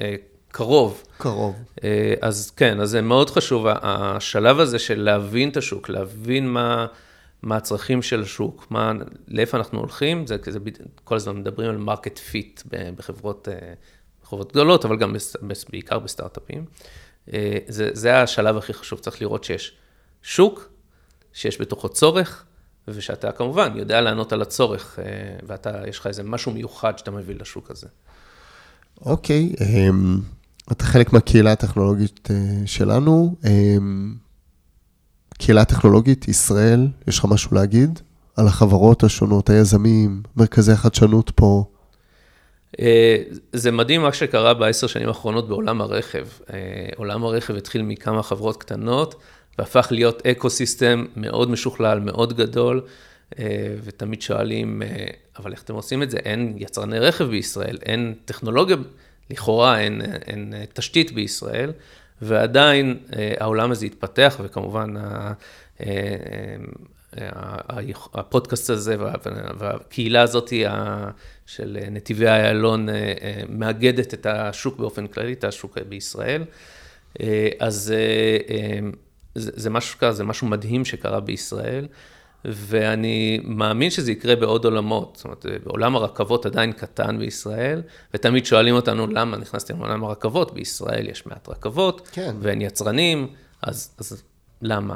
אה, 0.00 0.14
קרוב. 0.48 1.02
קרוב. 1.18 1.54
אה, 1.84 2.14
אז 2.20 2.50
כן, 2.50 2.80
אז 2.80 2.90
זה 2.90 3.02
מאוד 3.02 3.30
חשוב, 3.30 3.66
השלב 3.68 4.60
הזה 4.60 4.78
של 4.78 5.00
להבין 5.00 5.48
את 5.48 5.56
השוק, 5.56 5.88
להבין 5.88 6.48
מה, 6.48 6.86
מה 7.42 7.56
הצרכים 7.56 8.02
של 8.02 8.22
השוק, 8.22 8.66
מה, 8.70 8.92
לאיפה 9.28 9.56
אנחנו 9.56 9.78
הולכים, 9.78 10.26
זה 10.26 10.38
כזה, 10.38 10.58
כל 11.04 11.16
הזמן 11.16 11.36
מדברים 11.36 11.70
על 11.70 11.76
market 11.76 12.18
fit 12.18 12.62
בחברות, 12.96 13.48
אה, 13.48 13.74
בחברות 14.22 14.52
גדולות, 14.52 14.84
אבל 14.84 14.96
גם 14.96 15.16
בעיקר 15.70 15.98
בסטארט-אפים. 15.98 16.64
אה, 17.32 17.58
זה, 17.68 17.90
זה 17.92 18.22
השלב 18.22 18.56
הכי 18.56 18.72
חשוב, 18.72 18.98
צריך 18.98 19.22
לראות 19.22 19.44
שיש 19.44 19.72
שוק, 20.22 20.68
שיש 21.32 21.60
בתוכו 21.60 21.88
צורך, 21.88 22.44
ושאתה 22.88 23.32
כמובן 23.32 23.72
יודע 23.76 24.00
לענות 24.00 24.32
על 24.32 24.42
הצורך, 24.42 24.98
ואתה, 25.46 25.88
יש 25.88 25.98
לך 25.98 26.06
איזה 26.06 26.22
משהו 26.22 26.52
מיוחד 26.52 26.98
שאתה 26.98 27.10
מביא 27.10 27.34
לשוק 27.40 27.70
הזה. 27.70 27.86
אוקיי, 29.00 29.52
okay, 29.58 29.62
אמ, 29.62 30.20
אתה 30.72 30.84
חלק 30.84 31.12
מהקהילה 31.12 31.52
הטכנולוגית 31.52 32.28
אה, 32.30 32.66
שלנו. 32.66 33.36
אה, 33.44 33.76
קהילה 35.38 35.64
טכנולוגית, 35.64 36.28
ישראל, 36.28 36.88
יש 37.06 37.18
לך 37.18 37.24
משהו 37.24 37.54
להגיד 37.54 38.00
על 38.36 38.46
החברות 38.46 39.04
השונות, 39.04 39.50
היזמים, 39.50 40.22
מרכזי 40.36 40.72
החדשנות 40.72 41.30
פה? 41.34 41.64
אה, 42.80 43.16
זה 43.52 43.70
מדהים 43.70 44.02
מה 44.02 44.12
שקרה 44.12 44.54
בעשר 44.54 44.86
שנים 44.86 45.08
האחרונות 45.08 45.48
בעולם 45.48 45.80
הרכב. 45.80 46.26
עולם 46.96 47.24
הרכב 47.24 47.56
התחיל 47.56 47.82
מכמה 47.82 48.22
חברות 48.22 48.56
קטנות 48.56 49.14
והפך 49.58 49.88
להיות 49.90 50.26
אקו 50.26 50.50
סיסטם 50.50 51.04
מאוד 51.16 51.50
משוכלל, 51.50 52.00
מאוד 52.00 52.36
גדול, 52.36 52.82
ותמיד 53.84 54.22
שואלים, 54.22 54.82
אבל 55.38 55.52
איך 55.52 55.62
אתם 55.62 55.74
עושים 55.74 56.02
את 56.02 56.10
זה? 56.10 56.18
אין 56.18 56.54
יצרני 56.56 56.98
רכב 56.98 57.24
בישראל, 57.24 57.78
אין 57.82 58.14
טכנולוגיה 58.24 58.76
לכאורה 59.30 59.80
אין, 59.80 60.00
אין 60.26 60.54
תשתית 60.72 61.12
בישראל, 61.12 61.72
ועדיין 62.22 62.98
אה, 63.16 63.34
העולם 63.40 63.70
הזה 63.70 63.86
התפתח, 63.86 64.40
וכמובן 64.42 64.94
אה, 64.96 65.32
אה, 65.80 66.56
הפודקאסט 68.14 68.70
הזה 68.70 68.96
והקהילה 69.58 70.22
הזאת 70.22 70.52
של 71.46 71.78
נתיבי 71.90 72.26
איילון 72.26 72.88
מאגדת 73.48 74.14
את 74.14 74.26
השוק 74.26 74.78
באופן 74.78 75.06
כללי, 75.06 75.32
את 75.32 75.44
השוק 75.44 75.78
בישראל. 75.88 76.44
אז 77.58 77.94
זה, 79.34 79.50
זה, 79.54 79.70
משהו, 79.70 80.12
זה 80.12 80.24
משהו 80.24 80.46
מדהים 80.46 80.84
שקרה 80.84 81.20
בישראל. 81.20 81.86
ואני 82.44 83.40
מאמין 83.44 83.90
שזה 83.90 84.12
יקרה 84.12 84.36
בעוד 84.36 84.64
עולמות. 84.64 85.14
זאת 85.16 85.24
אומרת, 85.24 85.46
בעולם 85.64 85.96
הרכבות 85.96 86.46
עדיין 86.46 86.72
קטן 86.72 87.18
בישראל, 87.18 87.82
ותמיד 88.14 88.46
שואלים 88.46 88.74
אותנו 88.74 89.06
למה 89.06 89.36
נכנסתי 89.36 89.72
לעולם 89.72 90.04
הרכבות, 90.04 90.54
בישראל 90.54 91.08
יש 91.08 91.26
מעט 91.26 91.48
רכבות, 91.48 92.08
כן. 92.12 92.34
ואין 92.40 92.60
יצרנים, 92.62 93.26
אז, 93.62 93.94
אז 93.98 94.22
למה? 94.62 94.94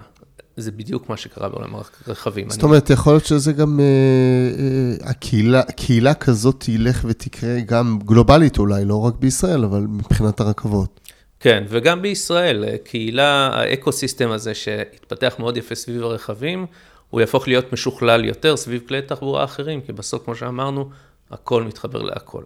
זה 0.56 0.72
בדיוק 0.72 1.08
מה 1.08 1.16
שקרה 1.16 1.48
בעולם 1.48 1.74
הרכבים. 2.06 2.50
זאת 2.50 2.62
אומרת, 2.62 2.90
יכול 2.90 3.12
להיות 3.12 3.24
שזה 3.24 3.52
גם, 3.52 3.80
אה, 3.80 3.84
אה, 3.84 5.10
הקהילה, 5.10 5.62
קהילה 5.62 6.14
כזאת 6.14 6.56
תלך 6.58 7.04
ותקרה 7.08 7.60
גם 7.60 7.98
גלובלית 8.04 8.58
אולי, 8.58 8.84
לא 8.84 9.00
רק 9.00 9.14
בישראל, 9.14 9.64
אבל 9.64 9.80
מבחינת 9.80 10.40
הרכבות. 10.40 11.00
כן, 11.40 11.64
וגם 11.68 12.02
בישראל, 12.02 12.76
קהילה, 12.84 13.50
האקו-סיסטם 13.52 14.30
הזה 14.30 14.54
שהתפתח 14.54 15.34
מאוד 15.38 15.56
יפה 15.56 15.74
סביב 15.74 16.02
הרכבים, 16.02 16.66
הוא 17.10 17.20
יהפוך 17.20 17.48
להיות 17.48 17.72
משוכלל 17.72 18.24
יותר 18.24 18.56
סביב 18.56 18.82
כלי 18.88 19.02
תחבורה 19.02 19.44
אחרים, 19.44 19.80
כי 19.80 19.92
בסוף, 19.92 20.24
כמו 20.24 20.34
שאמרנו, 20.34 20.88
הכל 21.30 21.62
מתחבר 21.62 22.02
להכל. 22.02 22.42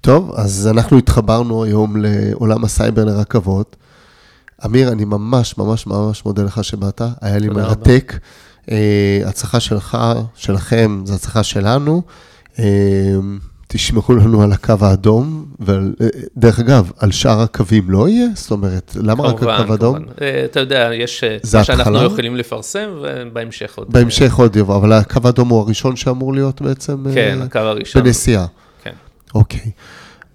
טוב, 0.00 0.32
אז 0.36 0.68
אנחנו 0.72 0.98
התחברנו 0.98 1.64
היום 1.64 1.96
לעולם 1.96 2.64
הסייבר 2.64 3.04
לרכבות. 3.04 3.76
אמיר, 4.64 4.92
אני 4.92 5.04
ממש 5.04 5.58
ממש 5.58 5.86
ממש 5.86 6.24
מודה 6.24 6.42
לך 6.42 6.64
שבאת, 6.64 7.02
היה 7.20 7.38
לי 7.38 7.48
מרתק. 7.48 8.12
Uh, 8.66 8.68
הצלחה 9.26 9.60
שלך, 9.60 9.98
שלכם, 10.34 11.02
זו 11.04 11.14
הצלחה 11.14 11.42
שלנו. 11.42 12.02
תשמעו 13.68 14.14
לנו 14.14 14.42
על 14.42 14.52
הקו 14.52 14.74
האדום, 14.80 15.46
ודרך 15.60 16.60
אגב, 16.60 16.90
על 16.98 17.10
שאר 17.10 17.40
הקווים 17.40 17.90
לא 17.90 18.08
יהיה? 18.08 18.26
זאת 18.34 18.50
אומרת, 18.50 18.96
למה 19.02 19.24
רק 19.24 19.42
הקו 19.42 19.50
האדום? 19.50 19.96
כמובן, 19.96 20.12
אה, 20.22 20.44
אתה 20.44 20.60
יודע, 20.60 20.90
יש 20.94 21.24
אה, 21.24 21.36
מה 21.54 21.64
שאנחנו 21.64 22.04
יכולים 22.04 22.36
לפרסם, 22.36 22.88
ובהמשך 23.02 23.78
עוד... 23.78 23.92
בהמשך 23.92 24.34
עוד 24.34 24.56
יבוא, 24.56 24.76
אבל 24.76 24.92
הקו 24.92 25.20
האדום 25.24 25.48
הוא 25.48 25.60
הראשון 25.60 25.96
שאמור 25.96 26.34
להיות 26.34 26.62
בעצם... 26.62 27.06
אה, 27.06 27.14
כן, 27.14 27.38
הקו 27.42 27.58
הראשון. 27.58 28.02
בנסיעה. 28.02 28.46
כן. 28.82 28.92
אוקיי. 29.34 29.70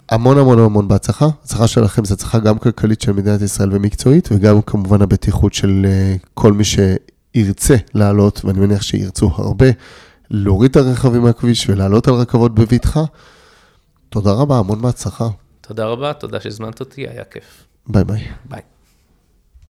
המון 0.10 0.38
המון 0.38 0.60
המון 0.60 0.88
בהצלחה. 0.88 1.28
הצלחה 1.44 1.68
שלכם 1.68 2.06
זו 2.06 2.14
הצלחה 2.14 2.40
גם 2.40 2.58
כלכלית 2.58 3.02
של 3.02 3.12
מדינת 3.12 3.42
ישראל 3.42 3.70
ומקצועית, 3.72 4.30
וגם 4.32 4.62
כמובן 4.62 5.02
הבטיחות 5.02 5.54
של 5.54 5.86
כל 6.34 6.54
מי 6.54 6.64
שירצה 6.64 7.76
לעלות, 7.94 8.46
ואני 8.46 8.60
מניח 8.60 8.82
שירצו 8.82 9.32
הרבה. 9.38 9.68
להוריד 10.34 10.72
את 10.72 10.78
הרכבים 10.78 11.22
מהכביש 11.22 11.70
ולעלות 11.70 12.08
על 12.08 12.14
רכבות 12.14 12.56
בבטחה. 12.56 13.04
תודה 14.10 14.32
רבה, 14.32 14.60
המון 14.60 14.82
בהצלחה. 14.82 15.28
תודה 15.62 15.86
רבה, 15.86 16.14
תודה 16.14 16.40
שהזמנת 16.40 16.80
אותי, 16.80 17.08
היה 17.08 17.24
כיף. 17.24 17.68
ביי 17.88 18.04
ביי. 18.04 18.28
ביי. 18.46 18.71